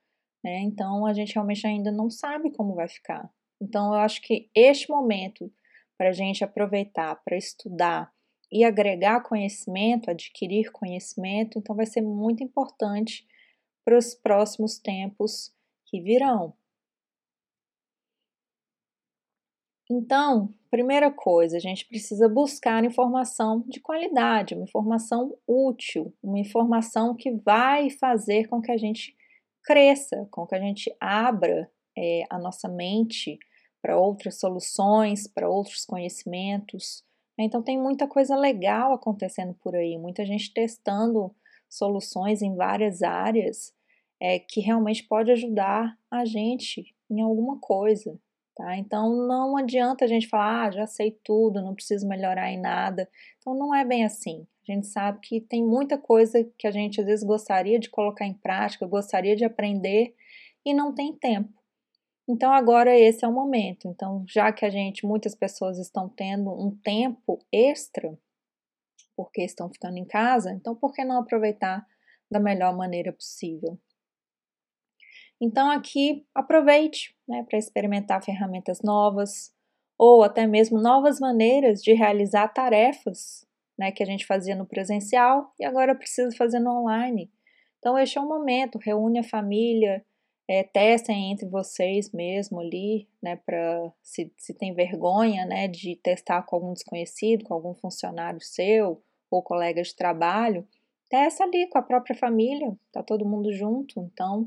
né? 0.42 0.60
Então 0.62 1.06
a 1.06 1.12
gente 1.12 1.34
realmente 1.34 1.66
ainda 1.66 1.92
não 1.92 2.10
sabe 2.10 2.50
como 2.50 2.74
vai 2.74 2.88
ficar. 2.88 3.30
Então 3.60 3.94
eu 3.94 4.00
acho 4.00 4.20
que 4.22 4.50
este 4.54 4.90
momento 4.90 5.52
para 5.96 6.08
a 6.08 6.12
gente 6.12 6.42
aproveitar 6.42 7.14
para 7.24 7.36
estudar 7.36 8.11
e 8.52 8.64
agregar 8.64 9.22
conhecimento, 9.22 10.10
adquirir 10.10 10.70
conhecimento, 10.70 11.58
então 11.58 11.74
vai 11.74 11.86
ser 11.86 12.02
muito 12.02 12.44
importante 12.44 13.26
para 13.82 13.96
os 13.96 14.14
próximos 14.14 14.78
tempos 14.78 15.50
que 15.86 16.00
virão. 16.02 16.54
Então, 19.90 20.54
primeira 20.70 21.10
coisa, 21.10 21.56
a 21.56 21.60
gente 21.60 21.86
precisa 21.86 22.28
buscar 22.28 22.84
informação 22.84 23.64
de 23.66 23.80
qualidade, 23.80 24.54
uma 24.54 24.64
informação 24.64 25.36
útil, 25.46 26.14
uma 26.22 26.38
informação 26.38 27.14
que 27.14 27.30
vai 27.30 27.90
fazer 27.90 28.48
com 28.48 28.60
que 28.60 28.70
a 28.70 28.76
gente 28.76 29.16
cresça, 29.64 30.26
com 30.30 30.46
que 30.46 30.54
a 30.54 30.60
gente 30.60 30.94
abra 31.00 31.70
é, 31.96 32.24
a 32.30 32.38
nossa 32.38 32.68
mente 32.68 33.38
para 33.82 33.98
outras 33.98 34.38
soluções, 34.38 35.26
para 35.26 35.48
outros 35.48 35.84
conhecimentos. 35.84 37.04
Então, 37.38 37.62
tem 37.62 37.78
muita 37.78 38.06
coisa 38.06 38.36
legal 38.36 38.92
acontecendo 38.92 39.54
por 39.54 39.74
aí, 39.74 39.96
muita 39.98 40.24
gente 40.24 40.52
testando 40.52 41.34
soluções 41.68 42.42
em 42.42 42.54
várias 42.54 43.02
áreas 43.02 43.74
é, 44.20 44.38
que 44.38 44.60
realmente 44.60 45.02
pode 45.04 45.30
ajudar 45.32 45.98
a 46.10 46.24
gente 46.24 46.94
em 47.10 47.20
alguma 47.20 47.58
coisa. 47.58 48.18
Tá? 48.54 48.76
Então, 48.76 49.26
não 49.26 49.56
adianta 49.56 50.04
a 50.04 50.08
gente 50.08 50.28
falar, 50.28 50.66
ah, 50.66 50.70
já 50.70 50.86
sei 50.86 51.18
tudo, 51.24 51.62
não 51.62 51.74
preciso 51.74 52.06
melhorar 52.06 52.50
em 52.52 52.60
nada. 52.60 53.08
Então, 53.38 53.54
não 53.54 53.74
é 53.74 53.84
bem 53.84 54.04
assim. 54.04 54.46
A 54.68 54.72
gente 54.72 54.86
sabe 54.86 55.18
que 55.20 55.40
tem 55.40 55.64
muita 55.64 55.98
coisa 55.98 56.44
que 56.58 56.66
a 56.66 56.70
gente 56.70 57.00
às 57.00 57.06
vezes 57.06 57.24
gostaria 57.24 57.78
de 57.78 57.90
colocar 57.90 58.26
em 58.26 58.34
prática, 58.34 58.86
gostaria 58.86 59.34
de 59.34 59.44
aprender 59.44 60.14
e 60.64 60.72
não 60.72 60.94
tem 60.94 61.12
tempo. 61.14 61.61
Então 62.28 62.52
agora 62.52 62.96
esse 62.98 63.24
é 63.24 63.28
o 63.28 63.32
momento. 63.32 63.88
Então, 63.88 64.24
já 64.28 64.52
que 64.52 64.64
a 64.64 64.70
gente, 64.70 65.06
muitas 65.06 65.34
pessoas 65.34 65.78
estão 65.78 66.08
tendo 66.08 66.50
um 66.50 66.76
tempo 66.82 67.44
extra, 67.50 68.16
porque 69.16 69.42
estão 69.42 69.68
ficando 69.70 69.98
em 69.98 70.04
casa, 70.04 70.52
então 70.52 70.74
por 70.74 70.92
que 70.92 71.04
não 71.04 71.18
aproveitar 71.18 71.86
da 72.30 72.40
melhor 72.40 72.76
maneira 72.76 73.12
possível? 73.12 73.78
Então 75.40 75.70
aqui 75.70 76.24
aproveite 76.34 77.16
né, 77.28 77.44
para 77.48 77.58
experimentar 77.58 78.22
ferramentas 78.24 78.80
novas 78.80 79.52
ou 79.98 80.22
até 80.22 80.46
mesmo 80.46 80.80
novas 80.80 81.18
maneiras 81.18 81.82
de 81.82 81.92
realizar 81.92 82.48
tarefas 82.48 83.46
né, 83.76 83.90
que 83.90 84.02
a 84.02 84.06
gente 84.06 84.24
fazia 84.24 84.54
no 84.54 84.66
presencial 84.66 85.52
e 85.58 85.64
agora 85.64 85.94
precisa 85.94 86.34
fazer 86.36 86.60
no 86.60 86.70
online. 86.70 87.30
Então, 87.78 87.98
este 87.98 88.16
é 88.16 88.20
o 88.20 88.28
momento, 88.28 88.78
reúne 88.78 89.18
a 89.18 89.24
família, 89.24 90.04
é, 90.52 90.62
testem 90.62 91.32
entre 91.32 91.48
vocês 91.48 92.12
mesmo 92.12 92.60
ali, 92.60 93.08
né, 93.22 93.36
para 93.36 93.90
se, 94.02 94.30
se 94.36 94.52
tem 94.52 94.74
vergonha, 94.74 95.46
né, 95.46 95.66
de 95.66 95.96
testar 95.96 96.42
com 96.42 96.56
algum 96.56 96.74
desconhecido, 96.74 97.42
com 97.42 97.54
algum 97.54 97.74
funcionário 97.74 98.38
seu 98.38 99.02
ou 99.30 99.42
colega 99.42 99.82
de 99.82 99.96
trabalho, 99.96 100.68
testa 101.08 101.42
ali 101.44 101.66
com 101.70 101.78
a 101.78 101.82
própria 101.82 102.14
família, 102.14 102.70
tá 102.92 103.02
todo 103.02 103.24
mundo 103.24 103.50
junto, 103.50 103.98
então 104.00 104.46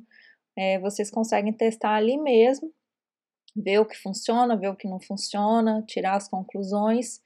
é, 0.56 0.78
vocês 0.78 1.10
conseguem 1.10 1.52
testar 1.52 1.96
ali 1.96 2.20
mesmo, 2.20 2.72
ver 3.56 3.80
o 3.80 3.86
que 3.86 3.98
funciona, 3.98 4.56
ver 4.56 4.70
o 4.70 4.76
que 4.76 4.88
não 4.88 5.00
funciona, 5.00 5.84
tirar 5.88 6.18
as 6.18 6.28
conclusões 6.28 7.20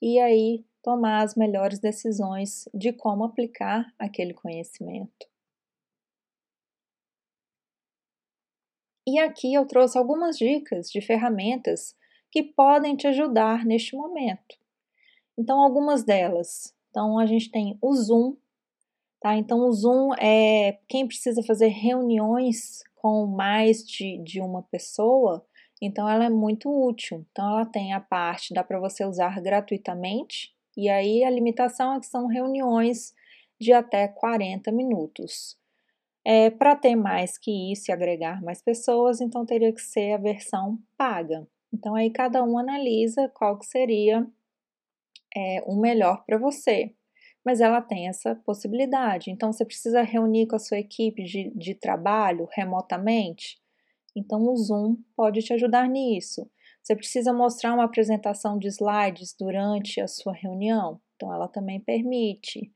e 0.00 0.18
aí 0.18 0.64
tomar 0.82 1.22
as 1.22 1.34
melhores 1.34 1.78
decisões 1.78 2.66
de 2.72 2.94
como 2.94 3.24
aplicar 3.24 3.92
aquele 3.98 4.32
conhecimento. 4.32 5.31
E 9.06 9.18
aqui 9.18 9.52
eu 9.52 9.66
trouxe 9.66 9.98
algumas 9.98 10.38
dicas 10.38 10.88
de 10.88 11.00
ferramentas 11.00 11.96
que 12.30 12.42
podem 12.42 12.96
te 12.96 13.06
ajudar 13.08 13.64
neste 13.64 13.96
momento. 13.96 14.56
Então, 15.36 15.60
algumas 15.60 16.04
delas. 16.04 16.74
Então, 16.90 17.18
a 17.18 17.26
gente 17.26 17.50
tem 17.50 17.78
o 17.80 17.92
Zoom, 17.94 18.36
tá? 19.20 19.36
Então, 19.36 19.66
o 19.66 19.72
Zoom 19.72 20.14
é 20.20 20.78
quem 20.88 21.06
precisa 21.06 21.42
fazer 21.42 21.68
reuniões 21.68 22.82
com 22.96 23.26
mais 23.26 23.84
de, 23.84 24.18
de 24.18 24.40
uma 24.40 24.62
pessoa, 24.62 25.44
então 25.80 26.08
ela 26.08 26.26
é 26.26 26.30
muito 26.30 26.70
útil. 26.70 27.26
Então, 27.32 27.48
ela 27.48 27.66
tem 27.66 27.92
a 27.92 28.00
parte, 28.00 28.54
dá 28.54 28.62
para 28.62 28.78
você 28.78 29.04
usar 29.04 29.40
gratuitamente, 29.40 30.54
e 30.76 30.88
aí 30.88 31.24
a 31.24 31.30
limitação 31.30 31.94
é 31.94 32.00
que 32.00 32.06
são 32.06 32.26
reuniões 32.26 33.14
de 33.60 33.72
até 33.72 34.06
40 34.06 34.70
minutos. 34.70 35.58
É, 36.24 36.50
Para 36.50 36.76
ter 36.76 36.94
mais 36.94 37.36
que 37.36 37.72
isso 37.72 37.90
e 37.90 37.92
agregar 37.92 38.42
mais 38.42 38.62
pessoas, 38.62 39.20
então 39.20 39.44
teria 39.44 39.72
que 39.72 39.80
ser 39.80 40.12
a 40.12 40.18
versão 40.18 40.78
paga. 40.96 41.46
Então 41.72 41.94
aí 41.94 42.10
cada 42.10 42.42
um 42.44 42.58
analisa 42.58 43.28
qual 43.34 43.58
que 43.58 43.66
seria 43.66 44.26
é, 45.34 45.62
o 45.66 45.74
melhor 45.80 46.24
para 46.24 46.38
você. 46.38 46.94
Mas 47.44 47.60
ela 47.60 47.80
tem 47.80 48.08
essa 48.08 48.36
possibilidade. 48.36 49.30
Então 49.30 49.52
você 49.52 49.64
precisa 49.64 50.02
reunir 50.02 50.46
com 50.46 50.54
a 50.54 50.60
sua 50.60 50.78
equipe 50.78 51.24
de, 51.24 51.50
de 51.56 51.74
trabalho 51.74 52.46
remotamente. 52.52 53.60
Então 54.14 54.42
o 54.42 54.56
Zoom 54.56 54.96
pode 55.16 55.40
te 55.40 55.52
ajudar 55.52 55.88
nisso. 55.88 56.48
Você 56.82 56.94
precisa 56.94 57.32
mostrar 57.32 57.74
uma 57.74 57.84
apresentação 57.84 58.58
de 58.58 58.68
slides 58.68 59.34
durante 59.38 60.00
a 60.00 60.06
sua 60.06 60.32
reunião. 60.32 61.00
Então 61.16 61.32
ela 61.32 61.48
também 61.48 61.80
permite. 61.80 62.72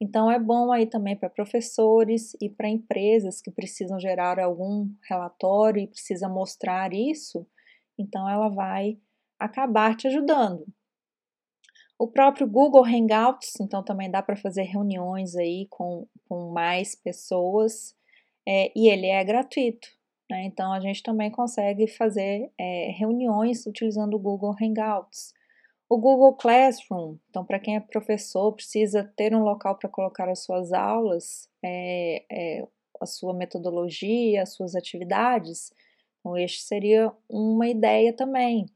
Então 0.00 0.30
é 0.30 0.38
bom 0.38 0.72
aí 0.72 0.86
também 0.86 1.14
para 1.14 1.28
professores 1.28 2.34
e 2.40 2.48
para 2.48 2.68
empresas 2.68 3.42
que 3.42 3.50
precisam 3.50 4.00
gerar 4.00 4.40
algum 4.40 4.88
relatório 5.08 5.82
e 5.82 5.86
precisa 5.86 6.28
mostrar 6.28 6.94
isso, 6.94 7.46
então 7.98 8.28
ela 8.28 8.48
vai 8.48 8.98
acabar 9.38 9.94
te 9.94 10.08
ajudando. 10.08 10.66
O 11.98 12.08
próprio 12.08 12.48
Google 12.48 12.82
Hangouts, 12.82 13.60
então 13.60 13.84
também 13.84 14.10
dá 14.10 14.22
para 14.22 14.34
fazer 14.34 14.62
reuniões 14.62 15.36
aí 15.36 15.66
com, 15.68 16.06
com 16.26 16.50
mais 16.50 16.94
pessoas 16.94 17.94
é, 18.48 18.72
e 18.74 18.88
ele 18.88 19.06
é 19.06 19.22
gratuito. 19.22 19.86
Né? 20.30 20.44
Então 20.44 20.72
a 20.72 20.80
gente 20.80 21.02
também 21.02 21.30
consegue 21.30 21.86
fazer 21.86 22.50
é, 22.58 22.90
reuniões 22.92 23.66
utilizando 23.66 24.14
o 24.14 24.18
Google 24.18 24.56
Hangouts. 24.58 25.34
O 25.92 25.98
Google 25.98 26.34
Classroom, 26.34 27.16
então, 27.28 27.44
para 27.44 27.58
quem 27.58 27.74
é 27.74 27.80
professor, 27.80 28.52
precisa 28.52 29.12
ter 29.16 29.34
um 29.34 29.42
local 29.42 29.76
para 29.76 29.88
colocar 29.88 30.28
as 30.28 30.44
suas 30.44 30.72
aulas, 30.72 31.50
é, 31.64 32.24
é, 32.30 32.68
a 33.00 33.06
sua 33.06 33.34
metodologia, 33.34 34.44
as 34.44 34.54
suas 34.54 34.76
atividades. 34.76 35.72
Então, 36.20 36.36
este 36.36 36.62
seria 36.62 37.12
uma 37.28 37.66
ideia 37.66 38.12
também. 38.12 38.66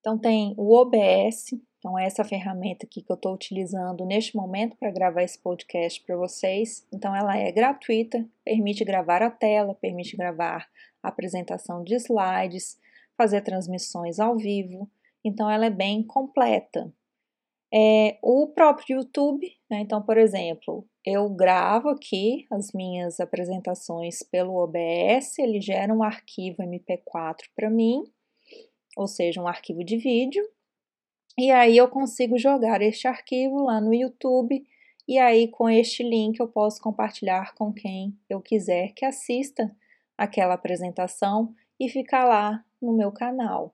Então, 0.00 0.18
tem 0.18 0.52
o 0.58 0.74
OBS, 0.74 1.54
então, 1.78 1.98
essa 1.98 2.22
ferramenta 2.24 2.84
aqui 2.84 3.00
que 3.00 3.10
eu 3.10 3.16
estou 3.16 3.32
utilizando 3.32 4.04
neste 4.04 4.36
momento 4.36 4.76
para 4.76 4.90
gravar 4.90 5.22
esse 5.22 5.38
podcast 5.38 5.98
para 6.04 6.14
vocês. 6.14 6.86
Então, 6.92 7.16
ela 7.16 7.38
é 7.38 7.50
gratuita, 7.50 8.22
permite 8.44 8.84
gravar 8.84 9.22
a 9.22 9.30
tela, 9.30 9.74
permite 9.74 10.14
gravar 10.14 10.68
a 11.02 11.08
apresentação 11.08 11.82
de 11.82 11.94
slides, 11.94 12.78
fazer 13.16 13.40
transmissões 13.40 14.20
ao 14.20 14.36
vivo 14.36 14.90
então 15.24 15.50
ela 15.50 15.66
é 15.66 15.70
bem 15.70 16.02
completa. 16.02 16.92
É, 17.72 18.18
o 18.22 18.46
próprio 18.48 18.98
YouTube, 18.98 19.50
né, 19.68 19.80
então, 19.80 20.00
por 20.00 20.16
exemplo, 20.16 20.86
eu 21.04 21.28
gravo 21.28 21.88
aqui 21.88 22.46
as 22.52 22.72
minhas 22.72 23.18
apresentações 23.18 24.22
pelo 24.22 24.54
OBS, 24.54 25.38
ele 25.38 25.60
gera 25.60 25.92
um 25.92 26.02
arquivo 26.02 26.62
MP4 26.62 27.38
para 27.56 27.68
mim, 27.68 28.04
ou 28.96 29.08
seja, 29.08 29.42
um 29.42 29.48
arquivo 29.48 29.82
de 29.82 29.96
vídeo, 29.96 30.48
e 31.36 31.50
aí 31.50 31.76
eu 31.76 31.88
consigo 31.88 32.38
jogar 32.38 32.80
este 32.80 33.08
arquivo 33.08 33.64
lá 33.64 33.80
no 33.80 33.92
YouTube, 33.92 34.64
e 35.08 35.18
aí 35.18 35.48
com 35.48 35.68
este 35.68 36.04
link 36.04 36.38
eu 36.38 36.46
posso 36.46 36.80
compartilhar 36.80 37.54
com 37.54 37.72
quem 37.72 38.16
eu 38.30 38.40
quiser 38.40 38.92
que 38.94 39.04
assista 39.04 39.74
aquela 40.16 40.54
apresentação 40.54 41.52
e 41.78 41.88
ficar 41.88 42.24
lá 42.24 42.64
no 42.80 42.92
meu 42.92 43.10
canal. 43.10 43.73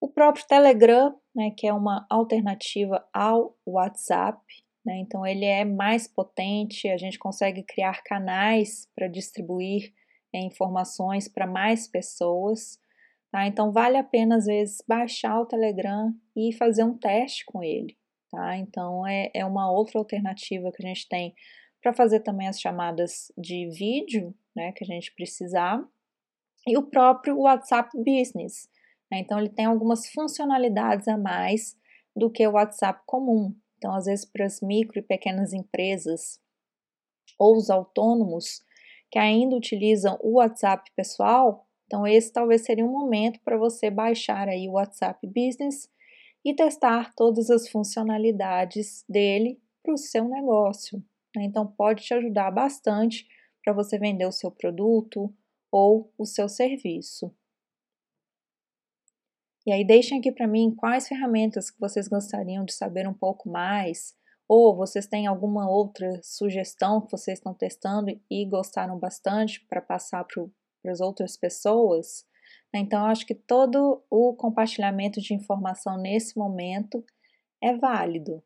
O 0.00 0.08
próprio 0.08 0.46
Telegram, 0.46 1.14
né, 1.34 1.50
que 1.56 1.66
é 1.66 1.72
uma 1.74 2.06
alternativa 2.08 3.06
ao 3.12 3.54
WhatsApp, 3.66 4.40
né, 4.84 4.98
então 4.98 5.26
ele 5.26 5.44
é 5.44 5.64
mais 5.64 6.08
potente, 6.08 6.88
a 6.88 6.96
gente 6.96 7.18
consegue 7.18 7.62
criar 7.62 8.02
canais 8.02 8.88
para 8.94 9.08
distribuir 9.08 9.92
é, 10.34 10.40
informações 10.40 11.28
para 11.28 11.46
mais 11.46 11.86
pessoas. 11.86 12.80
Tá? 13.30 13.46
Então 13.46 13.70
vale 13.72 13.96
a 13.96 14.02
pena 14.02 14.36
às 14.36 14.46
vezes 14.46 14.78
baixar 14.88 15.38
o 15.38 15.46
Telegram 15.46 16.12
e 16.34 16.52
fazer 16.54 16.82
um 16.82 16.96
teste 16.96 17.44
com 17.44 17.62
ele. 17.62 17.96
Tá? 18.30 18.56
Então 18.56 19.06
é, 19.06 19.30
é 19.34 19.44
uma 19.44 19.70
outra 19.70 19.98
alternativa 19.98 20.72
que 20.72 20.84
a 20.84 20.88
gente 20.88 21.08
tem 21.08 21.34
para 21.82 21.92
fazer 21.92 22.20
também 22.20 22.48
as 22.48 22.60
chamadas 22.60 23.32
de 23.36 23.68
vídeo, 23.68 24.34
né, 24.54 24.72
que 24.72 24.84
a 24.84 24.86
gente 24.86 25.14
precisar. 25.14 25.82
E 26.66 26.76
o 26.76 26.82
próprio 26.82 27.38
WhatsApp 27.38 27.90
Business, 27.96 28.68
né? 28.68 28.79
Então, 29.12 29.38
ele 29.38 29.48
tem 29.48 29.64
algumas 29.64 30.08
funcionalidades 30.08 31.08
a 31.08 31.16
mais 31.16 31.76
do 32.14 32.30
que 32.30 32.46
o 32.46 32.52
WhatsApp 32.52 33.02
comum. 33.06 33.54
Então, 33.78 33.94
às 33.94 34.04
vezes, 34.04 34.24
para 34.24 34.44
as 34.44 34.60
micro 34.60 34.98
e 34.98 35.02
pequenas 35.02 35.52
empresas 35.52 36.40
ou 37.38 37.56
os 37.56 37.70
autônomos 37.70 38.62
que 39.10 39.18
ainda 39.18 39.56
utilizam 39.56 40.18
o 40.22 40.34
WhatsApp 40.34 40.90
pessoal, 40.94 41.66
então 41.86 42.06
esse 42.06 42.32
talvez 42.32 42.62
seria 42.62 42.86
um 42.86 42.92
momento 42.92 43.40
para 43.40 43.56
você 43.56 43.90
baixar 43.90 44.48
aí 44.48 44.68
o 44.68 44.72
WhatsApp 44.72 45.26
Business 45.26 45.90
e 46.44 46.54
testar 46.54 47.12
todas 47.16 47.50
as 47.50 47.68
funcionalidades 47.68 49.04
dele 49.08 49.60
para 49.82 49.94
o 49.94 49.98
seu 49.98 50.28
negócio. 50.28 51.02
Né? 51.34 51.44
Então 51.44 51.66
pode 51.66 52.04
te 52.04 52.14
ajudar 52.14 52.52
bastante 52.52 53.26
para 53.64 53.72
você 53.72 53.98
vender 53.98 54.26
o 54.26 54.32
seu 54.32 54.50
produto 54.52 55.34
ou 55.72 56.12
o 56.16 56.24
seu 56.24 56.48
serviço. 56.48 57.34
E 59.70 59.72
aí 59.72 59.84
deixem 59.84 60.18
aqui 60.18 60.32
para 60.32 60.48
mim 60.48 60.74
quais 60.74 61.06
ferramentas 61.06 61.70
que 61.70 61.78
vocês 61.78 62.08
gostariam 62.08 62.64
de 62.64 62.72
saber 62.72 63.06
um 63.06 63.14
pouco 63.14 63.48
mais, 63.48 64.16
ou 64.48 64.74
vocês 64.74 65.06
têm 65.06 65.28
alguma 65.28 65.70
outra 65.70 66.20
sugestão 66.24 67.00
que 67.00 67.12
vocês 67.12 67.38
estão 67.38 67.54
testando 67.54 68.10
e 68.28 68.44
gostaram 68.46 68.98
bastante 68.98 69.64
para 69.68 69.80
passar 69.80 70.24
para 70.24 70.90
as 70.90 71.00
outras 71.00 71.36
pessoas. 71.36 72.26
Então, 72.74 73.06
acho 73.06 73.24
que 73.24 73.32
todo 73.32 74.04
o 74.10 74.34
compartilhamento 74.34 75.20
de 75.20 75.34
informação 75.34 75.96
nesse 75.96 76.36
momento 76.36 77.04
é 77.62 77.72
válido. 77.72 78.42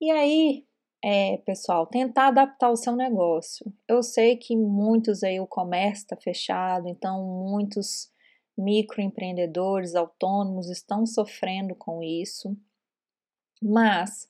E 0.00 0.10
aí, 0.10 0.67
é, 1.02 1.38
pessoal, 1.38 1.86
tentar 1.86 2.28
adaptar 2.28 2.70
o 2.70 2.76
seu 2.76 2.96
negócio. 2.96 3.72
Eu 3.86 4.02
sei 4.02 4.36
que 4.36 4.56
muitos 4.56 5.22
aí 5.22 5.38
o 5.38 5.46
comércio 5.46 6.02
está 6.04 6.16
fechado, 6.16 6.88
então 6.88 7.24
muitos 7.24 8.10
microempreendedores 8.56 9.94
autônomos 9.94 10.68
estão 10.68 11.06
sofrendo 11.06 11.76
com 11.76 12.02
isso, 12.02 12.56
mas 13.62 14.28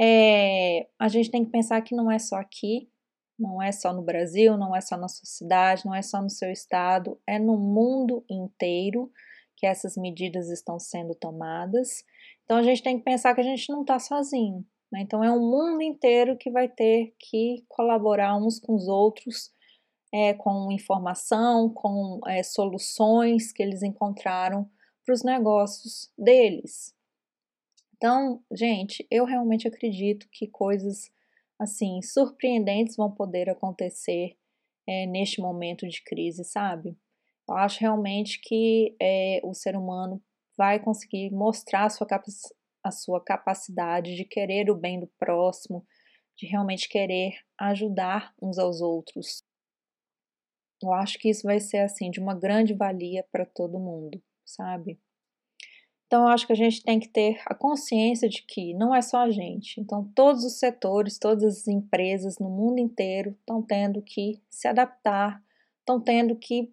é, 0.00 0.88
a 0.98 1.08
gente 1.08 1.30
tem 1.30 1.44
que 1.44 1.50
pensar 1.50 1.82
que 1.82 1.94
não 1.94 2.10
é 2.10 2.18
só 2.18 2.36
aqui, 2.36 2.90
não 3.38 3.62
é 3.62 3.70
só 3.70 3.92
no 3.92 4.02
Brasil, 4.02 4.56
não 4.56 4.74
é 4.74 4.80
só 4.80 4.96
na 4.96 5.08
sua 5.08 5.26
cidade, 5.26 5.84
não 5.84 5.94
é 5.94 6.00
só 6.00 6.22
no 6.22 6.30
seu 6.30 6.50
estado, 6.50 7.20
é 7.26 7.38
no 7.38 7.58
mundo 7.58 8.24
inteiro 8.30 9.10
que 9.56 9.66
essas 9.66 9.96
medidas 9.96 10.48
estão 10.50 10.78
sendo 10.78 11.14
tomadas. 11.14 12.02
Então 12.44 12.56
a 12.56 12.62
gente 12.62 12.82
tem 12.82 12.98
que 12.98 13.04
pensar 13.04 13.34
que 13.34 13.40
a 13.40 13.44
gente 13.44 13.70
não 13.70 13.82
está 13.82 13.98
sozinho. 13.98 14.64
Né? 14.92 15.00
Então, 15.00 15.22
é 15.22 15.30
um 15.30 15.40
mundo 15.40 15.82
inteiro 15.82 16.36
que 16.36 16.50
vai 16.50 16.68
ter 16.68 17.14
que 17.18 17.64
colaborar 17.68 18.36
uns 18.36 18.58
com 18.58 18.74
os 18.74 18.88
outros, 18.88 19.52
é, 20.12 20.34
com 20.34 20.70
informação, 20.70 21.68
com 21.70 22.20
é, 22.26 22.42
soluções 22.42 23.52
que 23.52 23.62
eles 23.62 23.82
encontraram 23.82 24.68
para 25.04 25.14
os 25.14 25.22
negócios 25.22 26.12
deles. 26.18 26.94
Então, 27.96 28.42
gente, 28.52 29.06
eu 29.10 29.24
realmente 29.24 29.66
acredito 29.66 30.28
que 30.30 30.46
coisas 30.46 31.10
assim 31.58 32.02
surpreendentes 32.02 32.96
vão 32.96 33.10
poder 33.10 33.48
acontecer 33.48 34.36
é, 34.86 35.06
neste 35.06 35.40
momento 35.40 35.88
de 35.88 36.02
crise, 36.02 36.44
sabe? 36.44 36.96
Eu 37.48 37.56
acho 37.56 37.80
realmente 37.80 38.40
que 38.42 38.94
é, 39.00 39.40
o 39.42 39.54
ser 39.54 39.76
humano 39.76 40.22
vai 40.56 40.78
conseguir 40.78 41.30
mostrar 41.30 41.88
sua 41.90 42.06
a 42.86 42.90
sua 42.90 43.20
capacidade 43.20 44.14
de 44.14 44.24
querer 44.24 44.70
o 44.70 44.74
bem 44.74 45.00
do 45.00 45.06
próximo, 45.18 45.86
de 46.36 46.46
realmente 46.46 46.88
querer 46.88 47.34
ajudar 47.58 48.34
uns 48.40 48.58
aos 48.58 48.80
outros. 48.80 49.42
Eu 50.82 50.92
acho 50.92 51.18
que 51.18 51.30
isso 51.30 51.44
vai 51.44 51.58
ser 51.58 51.78
assim 51.78 52.10
de 52.10 52.20
uma 52.20 52.34
grande 52.34 52.74
valia 52.74 53.24
para 53.32 53.46
todo 53.46 53.78
mundo, 53.78 54.22
sabe? 54.44 54.98
Então 56.06 56.22
eu 56.22 56.28
acho 56.28 56.46
que 56.46 56.52
a 56.52 56.56
gente 56.56 56.82
tem 56.84 57.00
que 57.00 57.08
ter 57.08 57.42
a 57.46 57.54
consciência 57.54 58.28
de 58.28 58.42
que 58.46 58.72
não 58.74 58.94
é 58.94 59.02
só 59.02 59.22
a 59.22 59.30
gente. 59.30 59.80
Então 59.80 60.08
todos 60.14 60.44
os 60.44 60.58
setores, 60.58 61.18
todas 61.18 61.44
as 61.44 61.68
empresas 61.68 62.38
no 62.38 62.48
mundo 62.48 62.78
inteiro 62.78 63.36
estão 63.40 63.60
tendo 63.62 64.00
que 64.02 64.40
se 64.48 64.68
adaptar, 64.68 65.42
estão 65.80 66.00
tendo 66.00 66.36
que 66.36 66.72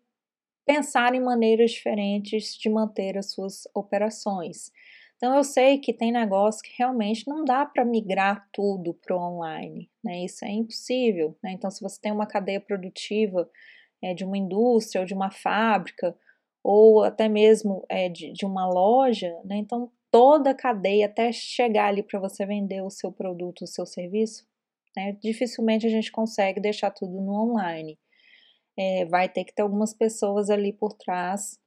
pensar 0.65 1.15
em 1.15 1.21
maneiras 1.21 1.71
diferentes 1.71 2.55
de 2.55 2.69
manter 2.69 3.17
as 3.17 3.31
suas 3.31 3.63
operações. 3.73 4.71
Então 5.23 5.37
eu 5.37 5.43
sei 5.45 5.77
que 5.77 5.93
tem 5.93 6.11
negócio 6.11 6.61
que 6.61 6.75
realmente 6.77 7.25
não 7.29 7.45
dá 7.45 7.65
para 7.65 7.85
migrar 7.85 8.45
tudo 8.51 8.93
para 8.93 9.15
o 9.15 9.21
online, 9.21 9.89
né? 10.03 10.25
Isso 10.25 10.43
é 10.43 10.51
impossível, 10.51 11.33
né? 11.41 11.53
Então 11.53 11.71
se 11.71 11.79
você 11.81 11.97
tem 11.97 12.11
uma 12.11 12.27
cadeia 12.27 12.59
produtiva 12.59 13.49
é, 14.01 14.13
de 14.13 14.25
uma 14.25 14.37
indústria 14.37 14.99
ou 14.99 15.07
de 15.07 15.13
uma 15.13 15.31
fábrica 15.31 16.13
ou 16.61 17.03
até 17.03 17.29
mesmo 17.29 17.85
é, 17.87 18.09
de, 18.09 18.33
de 18.33 18.45
uma 18.45 18.67
loja, 18.67 19.33
né? 19.45 19.55
Então 19.55 19.89
toda 20.11 20.49
a 20.49 20.53
cadeia 20.53 21.05
até 21.05 21.31
chegar 21.31 21.87
ali 21.87 22.03
para 22.03 22.19
você 22.19 22.45
vender 22.45 22.81
o 22.81 22.89
seu 22.89 23.09
produto, 23.09 23.61
o 23.61 23.67
seu 23.67 23.85
serviço, 23.85 24.45
né? 24.93 25.17
Dificilmente 25.21 25.87
a 25.87 25.89
gente 25.89 26.11
consegue 26.11 26.59
deixar 26.59 26.91
tudo 26.91 27.21
no 27.21 27.31
online. 27.31 27.97
É, 28.77 29.05
vai 29.05 29.29
ter 29.29 29.45
que 29.45 29.55
ter 29.55 29.61
algumas 29.61 29.93
pessoas 29.93 30.49
ali 30.49 30.73
por 30.73 30.91
trás 30.91 31.57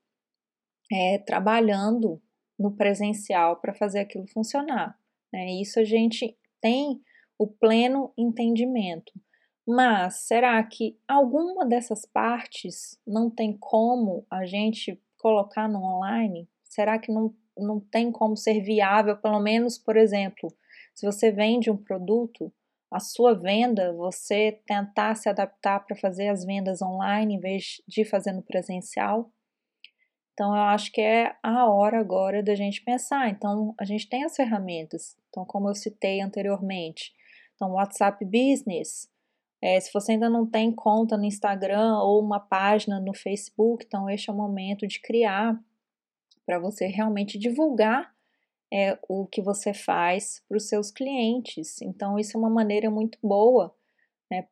é, 0.93 1.17
trabalhando 1.21 2.21
no 2.59 2.73
presencial 2.73 3.57
para 3.57 3.75
fazer 3.75 4.01
aquilo 4.01 4.27
funcionar. 4.27 4.99
Né? 5.33 5.61
Isso 5.61 5.79
a 5.79 5.85
gente 5.85 6.37
tem 6.61 7.01
o 7.39 7.47
pleno 7.47 8.13
entendimento. 8.17 9.13
Mas 9.67 10.27
será 10.27 10.63
que 10.63 10.97
alguma 11.09 11.67
dessas 11.67 12.07
partes 12.07 13.01
não 13.07 13.29
tem 13.29 13.57
como 13.59 14.25
a 14.31 14.47
gente 14.47 15.01
colocar 15.19 15.69
no 15.69 15.83
online? 15.83 16.49
Será 16.63 16.99
que 16.99 17.11
não, 17.11 17.35
não 17.59 17.81
tem 17.81 18.13
como 18.13 18.37
ser 18.37 18.61
viável, 18.61 19.17
pelo 19.17 19.41
menos, 19.41 19.77
por 19.77 19.97
exemplo, 19.97 20.55
se 20.95 21.05
você 21.05 21.33
vende 21.33 21.71
um 21.71 21.77
produto, 21.77 22.53
a 22.91 23.01
sua 23.01 23.35
venda, 23.35 23.93
você 23.93 24.61
tentar 24.67 25.17
se 25.17 25.29
adaptar 25.29 25.81
para 25.81 25.97
fazer 25.97 26.29
as 26.29 26.45
vendas 26.45 26.81
online 26.81 27.35
em 27.35 27.41
vez 27.41 27.83
de 27.89 28.05
fazer 28.05 28.33
no 28.33 28.43
presencial? 28.43 29.31
Então, 30.37 30.55
eu 30.55 30.65
acho 30.65 30.93
que 30.93 31.01
é 31.01 31.35
a 31.43 31.67
hora 31.67 31.99
agora 31.99 32.43
da 32.43 32.55
gente 32.55 32.83
pensar. 32.83 33.31
Então, 33.31 33.75
a 33.81 33.87
gente 33.87 34.07
tem 34.07 34.23
as 34.23 34.37
ferramentas. 34.37 35.17
Então, 35.31 35.47
como 35.47 35.71
eu 35.71 35.75
citei 35.75 36.21
anteriormente, 36.21 37.15
então, 37.55 37.73
WhatsApp 37.73 38.23
Business, 38.23 39.11
é, 39.63 39.81
se 39.81 39.91
você 39.95 40.13
ainda 40.13 40.29
não 40.29 40.47
tem 40.47 40.71
conta 40.71 41.17
no 41.17 41.25
Instagram 41.25 41.99
ou 42.01 42.21
uma 42.21 42.39
página 42.39 43.01
no 43.01 43.15
Facebook, 43.15 43.87
então 43.87 44.11
este 44.11 44.29
é 44.29 44.33
o 44.33 44.37
momento 44.37 44.87
de 44.87 45.01
criar 45.01 45.59
para 46.45 46.59
você 46.59 46.87
realmente 46.87 47.39
divulgar 47.39 48.15
é, 48.71 48.99
o 49.09 49.27
que 49.27 49.41
você 49.41 49.73
faz 49.73 50.43
para 50.47 50.59
os 50.59 50.69
seus 50.69 50.91
clientes. 50.91 51.81
Então, 51.81 52.19
isso 52.19 52.37
é 52.37 52.39
uma 52.39 52.51
maneira 52.51 52.91
muito 52.91 53.19
boa 53.23 53.75
né, 54.31 54.47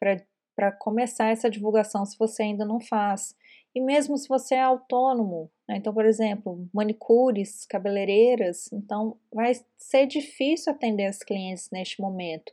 para 0.56 0.72
começar 0.72 1.28
essa 1.28 1.50
divulgação 1.50 2.06
se 2.06 2.18
você 2.18 2.44
ainda 2.44 2.64
não 2.64 2.80
faz. 2.80 3.36
E 3.74 3.80
mesmo 3.80 4.16
se 4.16 4.28
você 4.28 4.54
é 4.54 4.62
autônomo, 4.62 5.50
né, 5.68 5.76
então, 5.78 5.92
por 5.92 6.06
exemplo, 6.06 6.68
manicures, 6.72 7.66
cabeleireiras, 7.66 8.72
então 8.72 9.18
vai 9.32 9.52
ser 9.76 10.06
difícil 10.06 10.72
atender 10.72 11.06
as 11.06 11.18
clientes 11.18 11.70
neste 11.72 12.00
momento. 12.00 12.52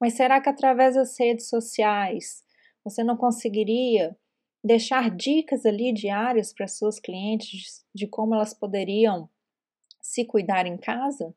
Mas 0.00 0.14
será 0.14 0.40
que 0.40 0.48
através 0.48 0.94
das 0.94 1.18
redes 1.18 1.48
sociais 1.48 2.42
você 2.82 3.04
não 3.04 3.16
conseguiria 3.16 4.16
deixar 4.62 5.10
dicas 5.10 5.66
ali 5.66 5.92
diárias 5.92 6.52
para 6.52 6.66
suas 6.66 6.98
clientes 6.98 7.84
de 7.94 8.06
como 8.06 8.34
elas 8.34 8.54
poderiam 8.54 9.28
se 10.00 10.24
cuidar 10.24 10.66
em 10.66 10.78
casa? 10.78 11.34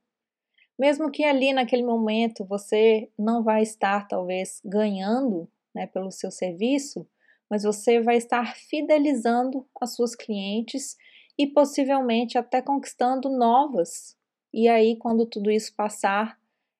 Mesmo 0.80 1.12
que 1.12 1.24
ali 1.24 1.52
naquele 1.52 1.84
momento 1.84 2.46
você 2.46 3.12
não 3.18 3.44
vai 3.44 3.63
estar 3.63 4.08
talvez 4.08 4.62
ganhando 4.63 5.50
né, 5.74 5.88
pelo 5.88 6.12
seu 6.12 6.32
serviço, 6.32 7.08
mas 7.50 7.64
você 7.64 8.02
vai 8.02 8.18
estar 8.18 8.56
fidelizando 8.56 9.66
as 9.82 9.96
suas 9.96 10.16
clientes 10.16 10.96
e 11.38 11.48
possivelmente 11.48 12.38
até 12.38 12.62
conquistando 12.62 13.30
novas. 13.30 14.18
E 14.54 14.68
aí, 14.68 14.98
quando 14.98 15.26
tudo 15.26 15.52
isso 15.52 15.76
passar, 15.76 16.38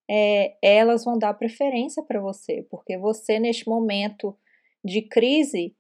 é, 0.10 0.58
elas 0.62 1.04
vão 1.04 1.18
dar 1.18 1.34
preferência 1.34 2.02
para 2.04 2.20
você, 2.20 2.66
porque 2.70 2.98
você, 2.98 3.40
neste 3.40 3.68
momento 3.68 4.38
de 4.84 5.02
crise, 5.02 5.76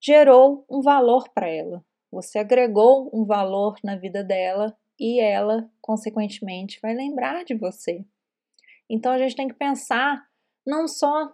gerou 0.00 0.64
um 0.70 0.80
valor 0.80 1.28
para 1.34 1.48
ela. 1.48 1.84
Você 2.10 2.38
agregou 2.38 3.10
um 3.12 3.24
valor 3.24 3.76
na 3.82 3.96
vida 3.96 4.22
dela 4.22 4.76
e 4.98 5.20
ela, 5.20 5.68
consequentemente, 5.80 6.78
vai 6.80 6.94
lembrar 6.94 7.44
de 7.44 7.54
você. 7.54 8.04
Então 8.88 9.12
a 9.12 9.18
gente 9.18 9.34
tem 9.34 9.48
que 9.48 9.54
pensar 9.54 10.22
não 10.66 10.86
só 10.86 11.32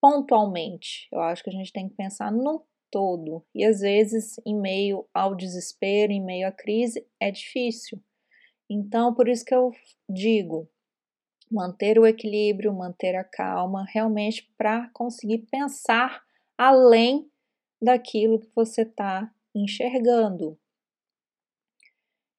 pontualmente, 0.00 1.08
eu 1.12 1.20
acho 1.20 1.42
que 1.42 1.50
a 1.50 1.52
gente 1.52 1.72
tem 1.72 1.88
que 1.88 1.94
pensar 1.94 2.30
no 2.32 2.64
todo. 2.90 3.44
E 3.54 3.64
às 3.64 3.80
vezes, 3.80 4.40
em 4.46 4.58
meio 4.58 5.06
ao 5.12 5.34
desespero, 5.34 6.12
em 6.12 6.24
meio 6.24 6.48
à 6.48 6.52
crise, 6.52 7.06
é 7.20 7.30
difícil. 7.30 8.02
Então, 8.70 9.14
por 9.14 9.28
isso 9.28 9.44
que 9.44 9.54
eu 9.54 9.72
digo, 10.08 10.68
manter 11.50 11.98
o 11.98 12.06
equilíbrio, 12.06 12.72
manter 12.72 13.14
a 13.16 13.24
calma, 13.24 13.86
realmente 13.88 14.52
para 14.56 14.88
conseguir 14.90 15.46
pensar 15.50 16.22
além 16.56 17.30
daquilo 17.80 18.40
que 18.40 18.50
você 18.54 18.82
está 18.82 19.32
enxergando. 19.54 20.58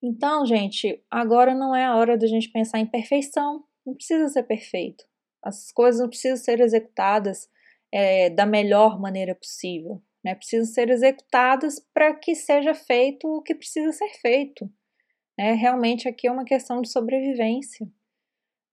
Então, 0.01 0.45
gente, 0.45 1.03
agora 1.09 1.53
não 1.53 1.75
é 1.75 1.85
a 1.85 1.95
hora 1.95 2.17
da 2.17 2.27
gente 2.27 2.49
pensar 2.49 2.79
em 2.79 2.85
perfeição. 2.85 3.65
Não 3.85 3.93
precisa 3.93 4.27
ser 4.29 4.43
perfeito. 4.43 5.05
As 5.43 5.71
coisas 5.71 6.01
não 6.01 6.09
precisam 6.09 6.37
ser 6.37 6.59
executadas 6.59 7.49
é, 7.91 8.29
da 8.29 8.45
melhor 8.45 8.99
maneira 8.99 9.33
possível. 9.35 10.01
Né? 10.23 10.35
Precisam 10.35 10.65
ser 10.65 10.89
executadas 10.89 11.79
para 11.93 12.13
que 12.13 12.35
seja 12.35 12.73
feito 12.73 13.27
o 13.27 13.41
que 13.41 13.55
precisa 13.55 13.91
ser 13.91 14.09
feito. 14.21 14.69
Né? 15.37 15.53
Realmente 15.53 16.07
aqui 16.07 16.27
é 16.27 16.31
uma 16.31 16.45
questão 16.45 16.81
de 16.81 16.91
sobrevivência. 16.91 17.87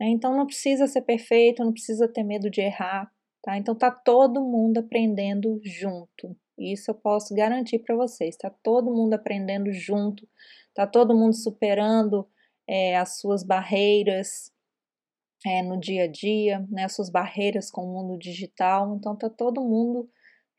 Né? 0.00 0.08
Então 0.08 0.36
não 0.36 0.46
precisa 0.46 0.86
ser 0.86 1.02
perfeito, 1.02 1.64
não 1.64 1.72
precisa 1.72 2.08
ter 2.08 2.22
medo 2.22 2.50
de 2.50 2.60
errar, 2.60 3.10
tá? 3.42 3.56
Então 3.56 3.74
tá 3.74 3.90
todo 3.90 4.44
mundo 4.44 4.78
aprendendo 4.78 5.60
junto. 5.62 6.36
Isso 6.58 6.90
eu 6.90 6.94
posso 6.94 7.34
garantir 7.34 7.78
para 7.80 7.94
vocês. 7.94 8.36
Tá 8.36 8.50
todo 8.62 8.94
mundo 8.94 9.14
aprendendo 9.14 9.72
junto, 9.72 10.28
tá 10.74 10.86
todo 10.86 11.16
mundo 11.16 11.34
superando 11.34 12.28
é, 12.68 12.96
as 12.96 13.18
suas 13.18 13.44
barreiras 13.44 14.52
é, 15.46 15.62
no 15.62 15.78
dia 15.78 16.04
a 16.04 16.06
dia, 16.08 16.66
né? 16.68 16.84
As 16.84 16.96
suas 16.96 17.08
barreiras 17.08 17.70
com 17.70 17.82
o 17.82 17.92
mundo 17.92 18.18
digital. 18.18 18.96
Então 18.96 19.16
tá 19.16 19.30
todo 19.30 19.62
mundo 19.62 20.10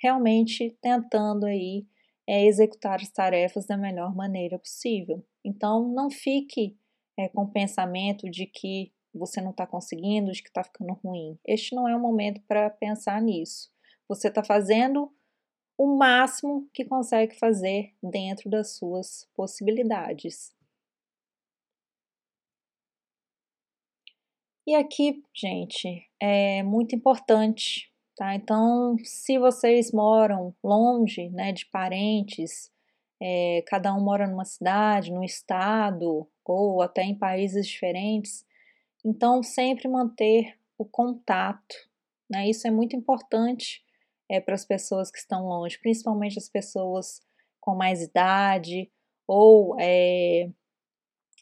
realmente 0.02 0.78
tentando 0.82 1.45
aí 1.45 1.86
é, 2.26 2.45
executar 2.45 3.02
as 3.02 3.12
tarefas 3.12 3.65
da 3.65 3.76
melhor 3.76 4.15
maneira 4.15 4.58
possível. 4.58 5.26
Então 5.43 5.89
não 5.89 6.10
fique 6.10 6.78
é, 7.19 7.28
com 7.28 7.41
o 7.41 7.52
pensamento 7.52 8.30
de 8.30 8.45
que 8.45 8.93
você 9.13 9.41
não 9.41 9.52
está 9.52 9.67
conseguindo, 9.67 10.32
de 10.32 10.41
que 10.41 10.47
está 10.47 10.63
ficando 10.63 10.93
ruim. 11.04 11.38
Este 11.45 11.76
não 11.76 11.88
é 11.88 11.95
o 11.95 12.00
momento 12.00 12.41
para 12.47 12.69
pensar 12.69 13.21
nisso. 13.21 13.69
Você 14.08 14.30
está 14.30 14.43
fazendo 14.43 15.12
o 15.78 15.97
máximo 15.97 16.69
que 16.73 16.86
consegue 16.86 17.38
fazer 17.38 17.93
dentro 18.02 18.50
das 18.50 18.78
suas 18.78 19.28
possibilidades. 19.36 20.56
E 24.67 24.75
aqui, 24.75 25.23
gente, 25.34 26.06
é 26.21 26.62
muito 26.62 26.93
importante, 26.93 27.89
tá? 28.17 28.36
Então, 28.36 28.97
se 29.01 29.39
vocês 29.39 29.93
moram 29.93 30.53
longe, 30.62 31.30
né, 31.30 31.53
de 31.53 31.65
parentes, 31.67 32.69
é, 33.21 33.63
cada 33.65 33.95
um 33.95 34.03
mora 34.03 34.27
numa 34.27 34.43
cidade, 34.43 35.10
num 35.10 35.23
estado 35.23 36.30
ou 36.43 36.82
até 36.82 37.03
em 37.03 37.17
países 37.17 37.65
diferentes, 37.65 38.45
então, 39.06 39.41
sempre 39.41 39.88
manter 39.88 40.60
o 40.77 40.84
contato, 40.84 41.75
né? 42.30 42.49
Isso 42.49 42.67
é 42.67 42.71
muito 42.71 42.93
importante 42.93 43.82
é, 44.30 44.41
para 44.41 44.53
as 44.53 44.65
pessoas 44.65 45.10
que 45.10 45.17
estão 45.17 45.45
longe, 45.47 45.80
principalmente 45.80 46.38
as 46.38 46.49
pessoas 46.49 47.21
com 47.62 47.73
mais 47.73 48.01
idade 48.01 48.91
ou 49.25 49.80
é, 49.80 50.49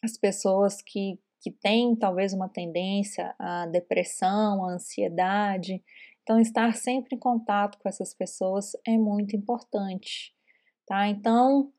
as 0.03 0.15
pessoas 0.15 0.79
que, 0.83 1.19
que 1.45 1.51
têm 1.51 1.95
talvez 1.95 2.33
uma 2.33 2.49
tendência 2.49 3.35
à 3.37 3.67
depressão, 3.67 4.65
à 4.65 4.73
ansiedade. 4.73 5.79
Então, 6.23 6.39
estar 6.39 6.73
sempre 6.73 7.15
em 7.15 7.19
contato 7.19 7.77
com 7.77 7.87
essas 7.87 8.15
pessoas 8.15 8.71
é 8.83 8.97
muito 8.97 9.35
importante, 9.35 10.33
tá? 10.87 11.07
Então, 11.07 11.71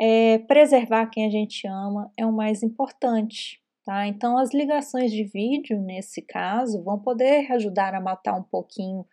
é, 0.00 0.38
preservar 0.38 1.08
quem 1.08 1.26
a 1.26 1.30
gente 1.30 1.68
ama 1.68 2.10
é 2.16 2.24
o 2.24 2.32
mais 2.32 2.62
importante. 2.62 3.60
Tá? 3.84 4.06
Então, 4.06 4.38
as 4.38 4.54
ligações 4.54 5.12
de 5.12 5.24
vídeo, 5.24 5.78
nesse 5.82 6.22
caso, 6.22 6.82
vão 6.82 6.98
poder 6.98 7.52
ajudar 7.52 7.94
a 7.94 8.00
matar 8.00 8.38
um 8.38 8.42
pouquinho 8.42 9.04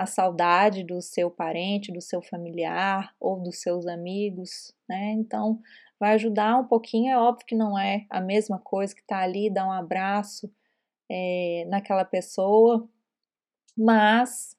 a 0.00 0.06
saudade 0.06 0.82
do 0.82 1.02
seu 1.02 1.30
parente, 1.30 1.92
do 1.92 2.00
seu 2.00 2.22
familiar 2.22 3.14
ou 3.20 3.38
dos 3.38 3.60
seus 3.60 3.86
amigos, 3.86 4.74
né? 4.88 5.12
Então, 5.12 5.60
vai 5.98 6.14
ajudar 6.14 6.56
um 6.58 6.66
pouquinho. 6.66 7.12
É 7.12 7.18
óbvio 7.18 7.46
que 7.46 7.54
não 7.54 7.78
é 7.78 8.06
a 8.08 8.18
mesma 8.18 8.58
coisa 8.58 8.94
que 8.94 9.04
tá 9.04 9.18
ali, 9.18 9.52
dar 9.52 9.66
um 9.66 9.72
abraço 9.72 10.50
é, 11.10 11.66
naquela 11.68 12.02
pessoa, 12.02 12.88
mas 13.76 14.56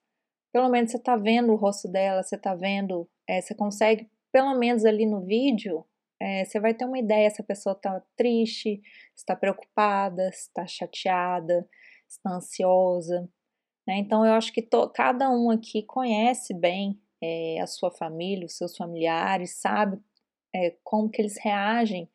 pelo 0.53 0.69
menos 0.69 0.91
você 0.91 0.99
tá 0.99 1.15
vendo 1.15 1.51
o 1.53 1.55
rosto 1.55 1.87
dela, 1.87 2.21
você 2.21 2.37
tá 2.37 2.53
vendo, 2.53 3.09
é, 3.27 3.41
você 3.41 3.55
consegue, 3.55 4.11
pelo 4.31 4.53
menos 4.59 4.85
ali 4.85 5.07
no 5.07 5.21
vídeo, 5.21 5.83
é, 6.21 6.45
você 6.45 6.59
vai 6.59 6.75
ter 6.75 6.85
uma 6.85 6.99
ideia 6.99 7.31
se 7.31 7.41
a 7.41 7.45
pessoa 7.45 7.73
está 7.73 7.99
triste, 8.15 8.79
está 9.17 9.35
preocupada, 9.35 10.29
está 10.29 10.67
chateada, 10.67 11.67
está 12.07 12.29
ansiosa. 12.35 13.27
Né? 13.87 13.97
Então, 13.97 14.25
eu 14.25 14.33
acho 14.33 14.53
que 14.53 14.67
cada 14.93 15.29
um 15.29 15.49
aqui 15.49 15.83
conhece 15.83 16.53
bem 16.53 16.99
é, 17.21 17.59
a 17.59 17.67
sua 17.67 17.91
família, 17.91 18.45
os 18.45 18.57
seus 18.57 18.75
familiares, 18.75 19.59
sabe 19.59 19.99
é, 20.53 20.75
como 20.83 21.09
que 21.09 21.21
eles 21.21 21.37
reagem 21.39 22.09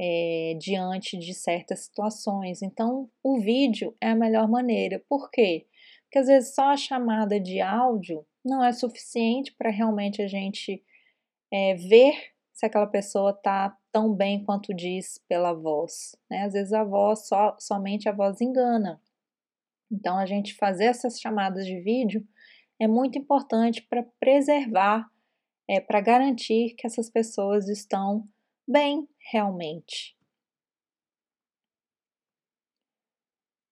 é, 0.00 0.56
diante 0.58 1.18
de 1.18 1.34
certas 1.34 1.86
situações. 1.86 2.62
Então, 2.62 3.10
o 3.22 3.40
vídeo 3.40 3.96
é 4.00 4.10
a 4.10 4.16
melhor 4.16 4.48
maneira. 4.48 5.02
Por 5.08 5.30
quê? 5.30 5.66
Porque 6.04 6.18
às 6.18 6.26
vezes 6.26 6.54
só 6.54 6.70
a 6.70 6.76
chamada 6.76 7.38
de 7.38 7.60
áudio 7.60 8.24
não 8.44 8.64
é 8.64 8.72
suficiente 8.72 9.54
para 9.56 9.70
realmente 9.70 10.22
a 10.22 10.28
gente 10.28 10.82
é, 11.52 11.74
ver 11.74 12.14
se 12.52 12.66
aquela 12.66 12.86
pessoa 12.86 13.30
está 13.30 13.76
tão 13.92 14.14
bem 14.14 14.42
quanto 14.42 14.74
diz 14.74 15.18
pela 15.28 15.52
voz. 15.52 16.16
Né? 16.30 16.44
Às 16.44 16.54
vezes 16.54 16.72
a 16.72 16.82
voz, 16.82 17.26
só, 17.28 17.56
somente 17.58 18.08
a 18.08 18.12
voz 18.12 18.40
engana. 18.40 19.00
Então, 19.90 20.18
a 20.18 20.26
gente 20.26 20.54
fazer 20.54 20.84
essas 20.84 21.18
chamadas 21.20 21.66
de 21.66 21.80
vídeo 21.80 22.26
é 22.78 22.86
muito 22.86 23.18
importante 23.18 23.82
para 23.82 24.02
preservar, 24.20 25.10
é, 25.68 25.80
para 25.80 26.00
garantir 26.00 26.74
que 26.76 26.86
essas 26.86 27.10
pessoas 27.10 27.68
estão 27.68 28.28
bem 28.66 29.08
realmente. 29.30 30.16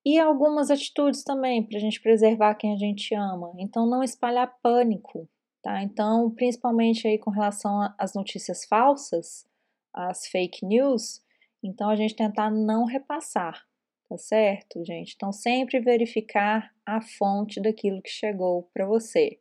E 0.04 0.18
algumas 0.20 0.70
atitudes 0.70 1.24
também 1.24 1.62
para 1.62 1.78
a 1.78 1.80
gente 1.80 2.00
preservar 2.00 2.54
quem 2.54 2.72
a 2.72 2.76
gente 2.76 3.12
ama. 3.14 3.52
Então, 3.58 3.84
não 3.84 4.04
espalhar 4.04 4.56
pânico, 4.62 5.28
tá? 5.60 5.82
Então, 5.82 6.30
principalmente 6.30 7.08
aí 7.08 7.18
com 7.18 7.30
relação 7.30 7.92
às 7.98 8.14
notícias 8.14 8.64
falsas, 8.64 9.48
as 9.92 10.26
fake 10.28 10.64
news, 10.64 11.20
então 11.60 11.90
a 11.90 11.96
gente 11.96 12.14
tentar 12.14 12.50
não 12.50 12.84
repassar, 12.84 13.66
tá 14.08 14.16
certo, 14.16 14.84
gente? 14.84 15.14
Então, 15.14 15.32
sempre 15.32 15.80
verificar 15.80 16.70
a 16.84 17.00
fonte 17.00 17.60
daquilo 17.60 18.02
que 18.02 18.10
chegou 18.10 18.64
para 18.72 18.86
você. 18.86 19.38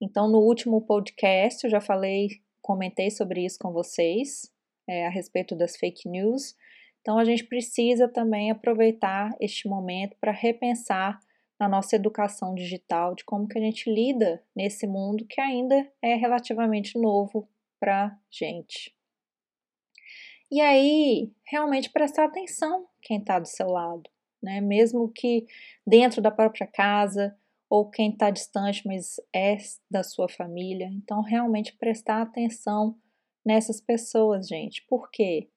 Então, 0.00 0.28
no 0.28 0.38
último 0.38 0.80
podcast 0.80 1.64
eu 1.64 1.70
já 1.70 1.80
falei, 1.80 2.28
comentei 2.62 3.10
sobre 3.10 3.44
isso 3.44 3.58
com 3.58 3.72
vocês, 3.72 4.50
é, 4.88 5.06
a 5.06 5.10
respeito 5.10 5.54
das 5.54 5.76
fake 5.76 6.08
news. 6.08 6.56
Então, 7.00 7.18
a 7.18 7.24
gente 7.24 7.44
precisa 7.44 8.08
também 8.08 8.50
aproveitar 8.50 9.30
este 9.40 9.68
momento 9.68 10.16
para 10.20 10.32
repensar 10.32 11.18
na 11.58 11.68
nossa 11.68 11.96
educação 11.96 12.54
digital, 12.54 13.14
de 13.14 13.24
como 13.24 13.46
que 13.46 13.58
a 13.58 13.60
gente 13.60 13.92
lida 13.92 14.42
nesse 14.56 14.86
mundo 14.86 15.26
que 15.26 15.40
ainda 15.40 15.90
é 16.00 16.14
relativamente 16.14 16.98
novo 16.98 17.46
para 17.78 18.18
gente. 18.30 18.94
E 20.50 20.60
aí, 20.60 21.30
realmente 21.46 21.90
prestar 21.90 22.24
atenção 22.24 22.89
quem 23.00 23.18
está 23.18 23.38
do 23.38 23.48
seu 23.48 23.68
lado, 23.68 24.08
né? 24.42 24.60
Mesmo 24.60 25.08
que 25.08 25.46
dentro 25.86 26.20
da 26.20 26.30
própria 26.30 26.66
casa 26.66 27.36
ou 27.68 27.88
quem 27.88 28.10
está 28.10 28.30
distante, 28.30 28.82
mas 28.84 29.20
é 29.34 29.56
da 29.88 30.02
sua 30.02 30.28
família. 30.28 30.86
Então, 30.92 31.22
realmente 31.22 31.76
prestar 31.76 32.20
atenção 32.20 32.98
nessas 33.44 33.80
pessoas, 33.80 34.48
gente. 34.48 34.84
Por 34.88 35.10
quê? 35.10 35.48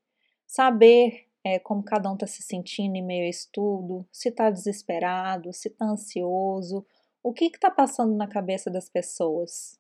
Saber 0.46 1.28
é, 1.44 1.58
como 1.58 1.84
cada 1.84 2.10
um 2.10 2.14
está 2.14 2.28
se 2.28 2.44
sentindo 2.44 2.96
em 2.96 3.02
meio 3.02 3.26
a 3.26 3.30
estudo, 3.30 4.08
se 4.12 4.30
está 4.30 4.50
desesperado, 4.50 5.52
se 5.52 5.68
está 5.68 5.86
ansioso, 5.86 6.86
o 7.24 7.34
que 7.34 7.46
está 7.46 7.72
passando 7.72 8.16
na 8.16 8.28
cabeça 8.28 8.70
das 8.70 8.88
pessoas. 8.88 9.80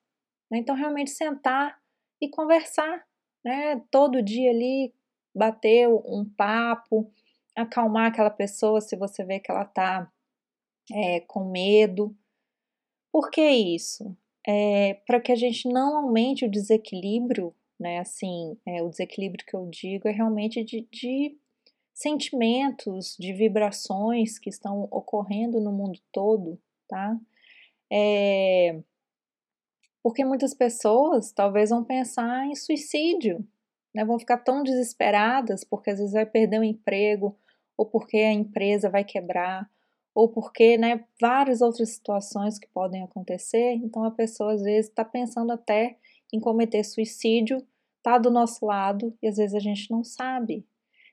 Né? 0.49 0.57
Então, 0.57 0.75
realmente 0.75 1.11
sentar 1.11 1.79
e 2.19 2.29
conversar, 2.29 3.05
né? 3.43 3.81
Todo 3.91 4.23
dia 4.23 4.49
ali, 4.49 4.93
bater 5.35 5.87
um 5.87 6.25
papo, 6.37 7.11
acalmar 7.55 8.07
aquela 8.07 8.29
pessoa 8.29 8.81
se 8.81 8.95
você 8.95 9.23
vê 9.23 9.39
que 9.39 9.51
ela 9.51 9.63
está 9.63 10.11
é, 10.91 11.21
com 11.21 11.51
medo. 11.51 12.15
Por 13.11 13.29
que 13.29 13.41
isso? 13.41 14.15
É, 14.45 14.95
Para 15.05 15.19
que 15.21 15.31
a 15.31 15.35
gente 15.35 15.67
não 15.69 15.97
aumente 15.97 16.45
o 16.45 16.51
desequilíbrio 16.51 17.55
né? 17.83 17.99
Assim, 17.99 18.57
é, 18.65 18.81
o 18.81 18.89
desequilíbrio 18.89 19.45
que 19.45 19.55
eu 19.55 19.67
digo 19.67 20.07
é 20.07 20.11
realmente 20.11 20.63
de, 20.63 20.87
de 20.91 21.37
sentimentos, 21.93 23.15
de 23.19 23.33
vibrações 23.33 24.39
que 24.39 24.49
estão 24.49 24.87
ocorrendo 24.89 25.59
no 25.59 25.71
mundo 25.71 25.99
todo, 26.11 26.57
tá? 26.87 27.19
É, 27.91 28.81
porque 30.01 30.23
muitas 30.25 30.53
pessoas 30.53 31.31
talvez 31.31 31.69
vão 31.69 31.83
pensar 31.83 32.45
em 32.47 32.55
suicídio, 32.55 33.45
né? 33.93 34.05
Vão 34.05 34.17
ficar 34.17 34.37
tão 34.37 34.63
desesperadas 34.63 35.63
porque 35.65 35.89
às 35.89 35.99
vezes 35.99 36.13
vai 36.13 36.25
perder 36.25 36.59
o 36.59 36.63
emprego, 36.63 37.37
ou 37.77 37.85
porque 37.85 38.17
a 38.17 38.31
empresa 38.31 38.89
vai 38.89 39.03
quebrar, 39.03 39.69
ou 40.13 40.29
porque, 40.29 40.77
né, 40.77 41.05
várias 41.19 41.61
outras 41.61 41.89
situações 41.89 42.59
que 42.59 42.67
podem 42.67 43.03
acontecer. 43.03 43.73
Então 43.75 44.03
a 44.03 44.11
pessoa 44.11 44.53
às 44.53 44.61
vezes 44.61 44.89
está 44.89 45.03
pensando 45.03 45.51
até 45.51 45.97
em 46.31 46.39
cometer 46.39 46.83
suicídio 46.83 47.65
está 48.03 48.17
do 48.17 48.29
nosso 48.29 48.65
lado 48.65 49.17
e 49.21 49.27
às 49.27 49.37
vezes 49.37 49.55
a 49.55 49.59
gente 49.59 49.89
não 49.89 50.03
sabe. 50.03 50.67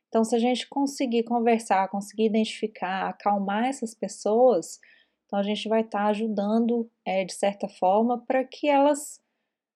Então, 0.09 0.25
se 0.25 0.35
a 0.35 0.41
gente 0.41 0.69
conseguir 0.69 1.23
conversar, 1.23 1.89
conseguir 1.89 2.27
identificar, 2.27 3.09
acalmar 3.09 3.67
essas 3.67 3.95
pessoas, 3.95 4.81
então 5.25 5.39
a 5.39 5.43
gente 5.45 5.69
vai 5.69 5.83
estar 5.83 6.01
tá 6.01 6.07
ajudando 6.07 6.91
é, 7.07 7.25
de 7.25 7.33
certa 7.33 7.69
forma 7.69 8.19
para 8.27 8.45
que 8.45 8.69
elas 8.69 9.23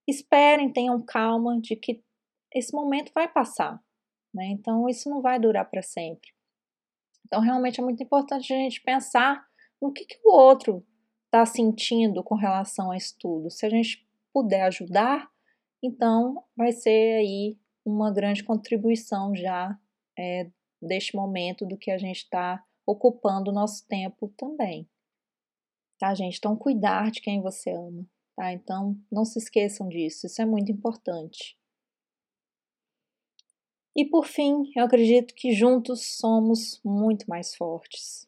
esperem, 0.09 0.72
tenham 0.72 1.01
calma 1.01 1.61
de 1.61 1.76
que 1.76 2.03
esse 2.53 2.74
momento 2.74 3.12
vai 3.14 3.28
passar. 3.28 3.80
Né? 4.35 4.47
Então, 4.49 4.89
isso 4.89 5.09
não 5.09 5.22
vai 5.22 5.39
durar 5.39 5.70
para 5.70 5.82
sempre. 5.82 6.32
Então, 7.27 7.41
realmente 7.41 7.81
é 7.81 7.83
muito 7.83 8.03
importante 8.03 8.53
a 8.53 8.57
gente 8.57 8.83
pensar 8.83 9.45
no 9.81 9.93
que, 9.93 10.05
que 10.05 10.18
o 10.25 10.33
outro 10.33 10.85
está 11.27 11.45
sentindo 11.45 12.22
com 12.22 12.35
relação 12.35 12.91
a 12.91 12.97
estudo. 12.97 13.51
Se 13.51 13.66
a 13.66 13.70
gente 13.70 14.07
puder 14.33 14.62
ajudar, 14.62 15.29
então, 15.83 16.43
vai 16.57 16.72
ser 16.72 17.18
aí 17.18 17.59
uma 17.85 18.12
grande 18.12 18.43
contribuição 18.43 19.35
já 19.35 19.79
é, 20.18 20.51
deste 20.81 21.14
momento 21.14 21.66
do 21.66 21.77
que 21.77 21.91
a 21.91 21.99
gente 21.99 22.18
está 22.18 22.64
ocupando 22.87 23.51
o 23.51 23.55
nosso 23.55 23.87
tempo 23.87 24.33
também. 24.37 24.89
Tá, 25.99 26.14
gente? 26.14 26.39
Então, 26.39 26.57
cuidar 26.57 27.11
de 27.11 27.20
quem 27.20 27.41
você 27.41 27.70
ama, 27.70 28.07
tá? 28.37 28.53
Então, 28.53 28.97
não 29.11 29.25
se 29.25 29.39
esqueçam 29.39 29.89
disso, 29.89 30.27
isso 30.27 30.41
é 30.41 30.47
muito 30.47 30.70
importante. 30.72 31.59
E 33.97 34.05
por 34.05 34.26
fim, 34.26 34.70
eu 34.74 34.84
acredito 34.84 35.34
que 35.34 35.53
juntos 35.53 36.16
somos 36.16 36.80
muito 36.84 37.26
mais 37.28 37.55
fortes. 37.55 38.26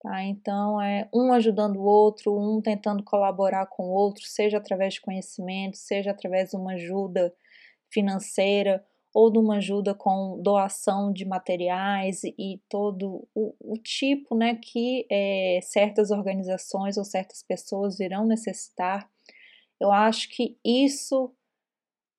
Tá? 0.00 0.22
Então, 0.22 0.80
é 0.80 1.08
um 1.12 1.32
ajudando 1.32 1.76
o 1.76 1.84
outro, 1.84 2.36
um 2.38 2.60
tentando 2.60 3.02
colaborar 3.02 3.66
com 3.66 3.84
o 3.84 3.92
outro, 3.92 4.22
seja 4.24 4.58
através 4.58 4.94
de 4.94 5.00
conhecimento, 5.00 5.76
seja 5.76 6.10
através 6.10 6.50
de 6.50 6.56
uma 6.56 6.74
ajuda 6.74 7.34
financeira 7.90 8.84
ou 9.14 9.32
de 9.32 9.38
uma 9.38 9.56
ajuda 9.56 9.94
com 9.94 10.40
doação 10.40 11.12
de 11.12 11.24
materiais 11.24 12.22
e 12.22 12.60
todo 12.68 13.26
o, 13.34 13.54
o 13.58 13.74
tipo 13.78 14.36
né, 14.36 14.54
que 14.54 15.06
é, 15.10 15.58
certas 15.62 16.10
organizações 16.10 16.96
ou 16.96 17.04
certas 17.04 17.42
pessoas 17.42 17.98
irão 17.98 18.26
necessitar. 18.26 19.10
Eu 19.80 19.90
acho 19.90 20.28
que 20.28 20.56
isso 20.64 21.32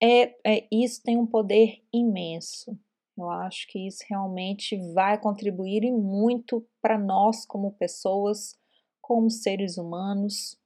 é, 0.01 0.35
é 0.45 0.67
isso 0.71 1.01
tem 1.03 1.17
um 1.17 1.25
poder 1.25 1.81
imenso. 1.93 2.77
Eu 3.17 3.29
acho 3.29 3.67
que 3.67 3.85
isso 3.85 4.03
realmente 4.09 4.77
vai 4.93 5.19
contribuir 5.19 5.83
e 5.83 5.91
muito 5.91 6.65
para 6.81 6.97
nós 6.97 7.45
como 7.45 7.73
pessoas, 7.73 8.57
como 9.01 9.29
seres 9.29 9.77
humanos. 9.77 10.57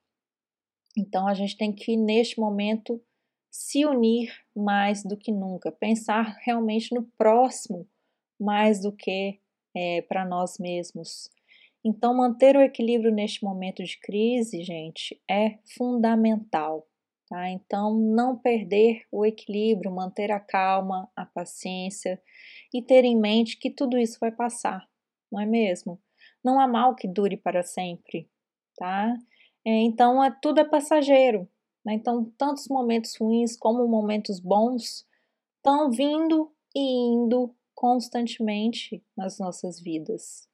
Então 0.96 1.28
a 1.28 1.34
gente 1.34 1.58
tem 1.58 1.74
que 1.74 1.98
neste 1.98 2.40
momento 2.40 3.02
se 3.50 3.86
unir 3.86 4.32
mais 4.56 5.04
do 5.04 5.18
que 5.18 5.32
nunca, 5.32 5.72
pensar 5.72 6.38
realmente 6.42 6.94
no 6.94 7.04
próximo 7.18 7.88
mais 8.40 8.82
do 8.82 8.92
que 8.92 9.40
é, 9.76 10.02
para 10.02 10.26
nós 10.26 10.58
mesmos. 10.60 11.30
Então, 11.84 12.16
manter 12.16 12.56
o 12.56 12.62
equilíbrio 12.62 13.12
neste 13.12 13.44
momento 13.44 13.84
de 13.84 14.00
crise, 14.00 14.64
gente, 14.64 15.20
é 15.30 15.58
fundamental. 15.76 16.88
Tá? 17.34 17.50
Então, 17.50 17.98
não 17.98 18.38
perder 18.38 19.08
o 19.12 19.26
equilíbrio, 19.26 19.92
manter 19.92 20.32
a 20.32 20.40
calma, 20.40 21.12
a 21.16 21.26
paciência 21.26 22.22
e 22.72 22.80
ter 22.80 23.04
em 23.06 23.20
mente 23.20 23.58
que 23.58 23.72
tudo 23.72 23.98
isso 23.98 24.20
vai 24.20 24.32
passar, 24.32 24.88
não 25.32 25.42
é 25.42 25.46
mesmo? 25.48 26.00
Não 26.44 26.60
há 26.60 26.68
mal 26.68 26.94
que 26.94 27.08
dure 27.08 27.36
para 27.36 27.64
sempre, 27.64 28.30
tá? 28.78 29.18
É, 29.66 29.72
então, 29.82 30.24
é, 30.24 30.30
tudo 30.30 30.60
é 30.60 30.64
passageiro. 30.64 31.50
Né? 31.84 31.96
Então, 31.96 32.32
tantos 32.38 32.68
momentos 32.68 33.16
ruins 33.20 33.58
como 33.58 33.88
momentos 33.88 34.40
bons 34.40 35.04
estão 35.58 35.90
vindo 35.90 36.54
e 36.76 37.16
indo 37.16 37.52
constantemente 37.74 39.04
nas 39.18 39.40
nossas 39.40 39.82
vidas. 39.82 40.48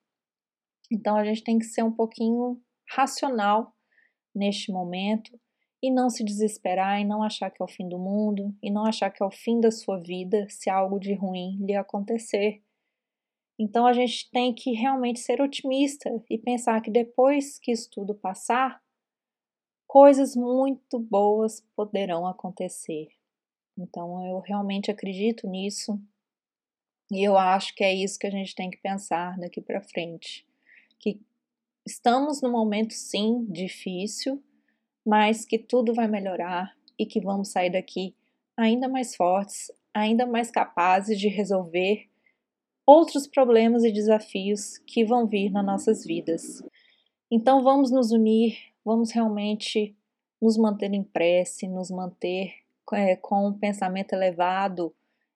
Então, 0.89 1.17
a 1.17 1.25
gente 1.25 1.43
tem 1.43 1.59
que 1.59 1.65
ser 1.65 1.84
um 1.84 1.91
pouquinho 1.91 2.57
racional 2.88 3.75
neste 4.34 4.71
momento 4.71 5.38
e 5.82 5.89
não 5.89 6.09
se 6.09 6.23
desesperar 6.23 6.99
e 6.99 7.05
não 7.05 7.23
achar 7.23 7.49
que 7.49 7.61
é 7.61 7.65
o 7.65 7.69
fim 7.69 7.88
do 7.88 7.97
mundo 7.97 8.53
e 8.61 8.69
não 8.69 8.86
achar 8.86 9.09
que 9.09 9.23
é 9.23 9.25
o 9.25 9.32
fim 9.32 9.59
da 9.59 9.71
sua 9.71 9.97
vida 9.97 10.45
se 10.49 10.69
algo 10.69 10.99
de 10.99 11.13
ruim 11.13 11.57
lhe 11.65 11.75
acontecer. 11.75 12.61
Então 13.57 13.86
a 13.86 13.93
gente 13.93 14.30
tem 14.32 14.53
que 14.53 14.71
realmente 14.71 15.19
ser 15.19 15.41
otimista 15.41 16.09
e 16.30 16.38
pensar 16.38 16.82
que 16.82 16.91
depois 16.91 17.59
que 17.59 17.71
isso 17.71 17.89
tudo 17.91 18.15
passar, 18.15 18.82
coisas 19.88 20.36
muito 20.36 20.99
boas 20.99 21.61
poderão 21.75 22.25
acontecer. 22.27 23.07
Então 23.77 24.25
eu 24.25 24.39
realmente 24.39 24.91
acredito 24.91 25.47
nisso. 25.47 25.99
E 27.11 27.27
eu 27.27 27.38
acho 27.38 27.73
que 27.73 27.84
é 27.84 27.93
isso 27.93 28.19
que 28.19 28.27
a 28.27 28.32
gente 28.32 28.53
tem 28.53 28.69
que 28.69 28.77
pensar 28.77 29.38
daqui 29.38 29.59
para 29.61 29.82
frente. 29.82 30.47
Que 30.99 31.19
estamos 31.86 32.41
num 32.41 32.51
momento, 32.51 32.93
sim, 32.93 33.45
difícil, 33.45 34.43
mas 35.10 35.43
que 35.43 35.57
tudo 35.57 35.91
vai 35.91 36.07
melhorar 36.07 36.78
e 36.97 37.03
que 37.03 37.20
vamos 37.20 37.51
sair 37.51 37.72
daqui 37.72 38.16
ainda 38.55 38.88
mais 38.88 39.16
fortes, 39.16 39.72
ainda 39.91 40.24
mais 40.24 40.51
capazes 40.51 41.20
de 41.20 41.28
resolver 41.28 42.07
outros 42.86 43.26
problemas 43.26 43.84
e 43.84 43.91
desafios 43.91 44.78
que 44.86 45.03
vão 45.03 45.26
vir 45.26 45.49
nas 45.49 45.66
nossas 45.66 46.05
vidas. 46.05 46.62
Então 47.32 47.64
vamos 47.64 47.89
nos 47.89 48.12
unir, 48.12 48.55
vamos 48.86 49.10
realmente 49.12 49.95
nos 50.39 50.57
manter 50.57 50.93
em 50.93 51.03
prece, 51.03 51.68
nos 51.68 51.89
manter 51.89 52.53
é, 52.93 53.16
com 53.16 53.47
um 53.47 53.53
pensamento 53.57 54.14
elevado, 54.14 54.93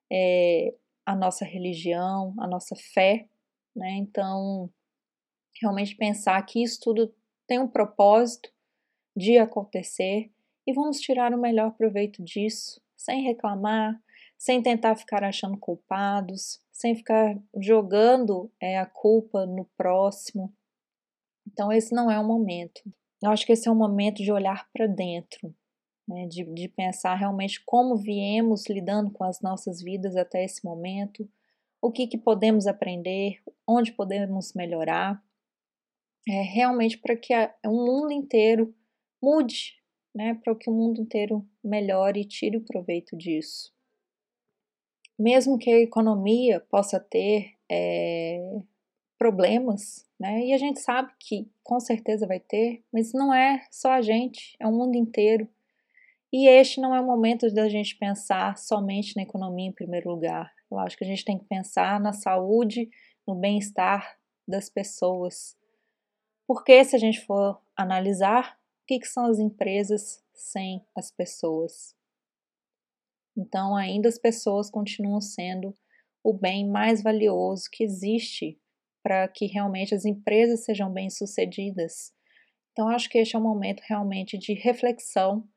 é, 0.08 0.72
a 1.04 1.16
nossa 1.16 1.44
religião, 1.44 2.32
a 2.38 2.46
nossa 2.46 2.76
fé, 2.76 3.26
né? 3.74 3.96
Então, 3.96 4.70
realmente 5.60 5.96
pensar 5.96 6.40
que 6.46 6.62
isso 6.62 6.78
tudo 6.80 7.12
tem 7.44 7.58
um 7.58 7.68
propósito 7.68 8.53
de 9.16 9.38
acontecer 9.38 10.30
e 10.66 10.72
vamos 10.72 10.98
tirar 11.00 11.32
o 11.32 11.40
melhor 11.40 11.72
proveito 11.72 12.22
disso, 12.22 12.80
sem 12.96 13.22
reclamar, 13.22 14.00
sem 14.38 14.62
tentar 14.62 14.96
ficar 14.96 15.22
achando 15.22 15.56
culpados, 15.58 16.60
sem 16.72 16.94
ficar 16.94 17.38
jogando 17.60 18.50
é, 18.60 18.78
a 18.78 18.86
culpa 18.86 19.46
no 19.46 19.64
próximo. 19.76 20.52
Então, 21.46 21.72
esse 21.72 21.94
não 21.94 22.10
é 22.10 22.18
o 22.18 22.26
momento. 22.26 22.82
Eu 23.22 23.30
acho 23.30 23.46
que 23.46 23.52
esse 23.52 23.68
é 23.68 23.70
um 23.70 23.76
momento 23.76 24.22
de 24.22 24.32
olhar 24.32 24.68
para 24.72 24.86
dentro, 24.86 25.54
né, 26.06 26.26
de, 26.26 26.44
de 26.44 26.68
pensar 26.68 27.14
realmente 27.14 27.62
como 27.64 27.96
viemos 27.96 28.68
lidando 28.68 29.10
com 29.10 29.24
as 29.24 29.40
nossas 29.40 29.80
vidas 29.82 30.16
até 30.16 30.44
esse 30.44 30.64
momento, 30.64 31.28
o 31.80 31.90
que, 31.90 32.06
que 32.06 32.18
podemos 32.18 32.66
aprender, 32.66 33.42
onde 33.66 33.92
podemos 33.92 34.52
melhorar, 34.54 35.22
é, 36.28 36.42
realmente 36.42 36.98
para 36.98 37.16
que 37.16 37.32
a, 37.32 37.54
o 37.66 37.84
mundo 37.84 38.12
inteiro 38.12 38.74
mude, 39.24 39.74
né, 40.14 40.34
para 40.34 40.54
que 40.54 40.68
o 40.68 40.72
mundo 40.72 41.00
inteiro 41.00 41.46
melhore 41.62 42.20
e 42.20 42.24
tire 42.24 42.56
o 42.58 42.64
proveito 42.64 43.16
disso. 43.16 43.72
Mesmo 45.18 45.58
que 45.58 45.70
a 45.70 45.80
economia 45.80 46.60
possa 46.60 47.00
ter 47.00 47.54
é, 47.70 48.60
problemas, 49.18 50.06
né, 50.20 50.44
e 50.44 50.52
a 50.52 50.58
gente 50.58 50.80
sabe 50.80 51.12
que 51.18 51.50
com 51.62 51.80
certeza 51.80 52.26
vai 52.26 52.38
ter, 52.38 52.84
mas 52.92 53.12
não 53.12 53.32
é 53.32 53.66
só 53.70 53.92
a 53.92 54.02
gente, 54.02 54.54
é 54.60 54.66
o 54.66 54.72
mundo 54.72 54.96
inteiro. 54.96 55.48
E 56.32 56.48
este 56.48 56.80
não 56.80 56.94
é 56.94 57.00
o 57.00 57.06
momento 57.06 57.52
da 57.52 57.68
gente 57.68 57.96
pensar 57.96 58.58
somente 58.58 59.16
na 59.16 59.22
economia 59.22 59.68
em 59.68 59.72
primeiro 59.72 60.10
lugar. 60.10 60.52
Eu 60.70 60.78
acho 60.80 60.96
que 60.96 61.04
a 61.04 61.06
gente 61.06 61.24
tem 61.24 61.38
que 61.38 61.44
pensar 61.44 62.00
na 62.00 62.12
saúde, 62.12 62.90
no 63.26 63.36
bem-estar 63.36 64.18
das 64.46 64.68
pessoas. 64.68 65.56
Porque 66.46 66.84
se 66.84 66.96
a 66.96 66.98
gente 66.98 67.20
for 67.20 67.60
analisar, 67.76 68.58
o 68.84 68.86
que, 68.86 68.98
que 68.98 69.08
são 69.08 69.24
as 69.24 69.38
empresas 69.38 70.22
sem 70.34 70.84
as 70.94 71.10
pessoas? 71.10 71.96
Então, 73.34 73.74
ainda 73.74 74.10
as 74.10 74.18
pessoas 74.18 74.70
continuam 74.70 75.22
sendo 75.22 75.74
o 76.22 76.34
bem 76.34 76.68
mais 76.68 77.02
valioso 77.02 77.64
que 77.72 77.82
existe 77.82 78.60
para 79.02 79.26
que 79.26 79.46
realmente 79.46 79.94
as 79.94 80.04
empresas 80.04 80.64
sejam 80.64 80.92
bem-sucedidas. 80.92 82.12
Então, 82.72 82.88
acho 82.88 83.08
que 83.08 83.16
este 83.16 83.34
é 83.34 83.38
um 83.38 83.42
momento 83.42 83.82
realmente 83.88 84.36
de 84.36 84.52
reflexão 84.52 85.48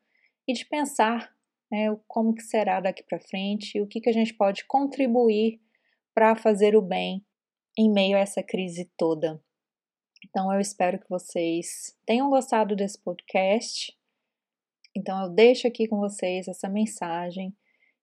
e 0.48 0.54
de 0.54 0.66
pensar 0.66 1.30
né, 1.70 1.88
como 2.08 2.34
que 2.34 2.44
será 2.44 2.80
daqui 2.80 3.04
para 3.04 3.20
frente, 3.20 3.82
o 3.82 3.88
que, 3.88 4.00
que 4.00 4.10
a 4.10 4.14
gente 4.14 4.34
pode 4.34 4.66
contribuir 4.66 5.60
para 6.16 6.34
fazer 6.34 6.78
o 6.78 6.82
bem 6.82 7.26
em 7.78 7.92
meio 7.92 8.16
a 8.16 8.22
essa 8.22 8.42
crise 8.42 8.90
toda. 8.98 9.44
Então 10.30 10.54
eu 10.54 10.60
espero 10.60 11.00
que 11.00 11.10
vocês 11.10 11.96
tenham 12.06 12.30
gostado 12.30 12.76
desse 12.76 13.02
podcast. 13.02 13.94
Então 14.96 15.22
eu 15.24 15.30
deixo 15.30 15.68
aqui 15.68 15.88
com 15.88 16.00
vocês 16.00 16.48
essa 16.48 16.68
mensagem. 16.68 17.56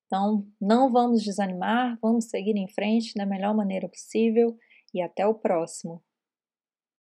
Então 0.07 0.47
não 0.61 0.91
vamos 0.91 1.23
desanimar, 1.23 1.99
vamos 2.01 2.27
seguir 2.27 2.57
em 2.57 2.69
frente 2.69 3.15
da 3.15 3.27
melhor 3.27 3.55
maneira 3.55 3.89
possível 3.89 4.57
e 4.93 5.03
até 5.03 5.27
o 5.27 5.35
próximo. 5.35 6.03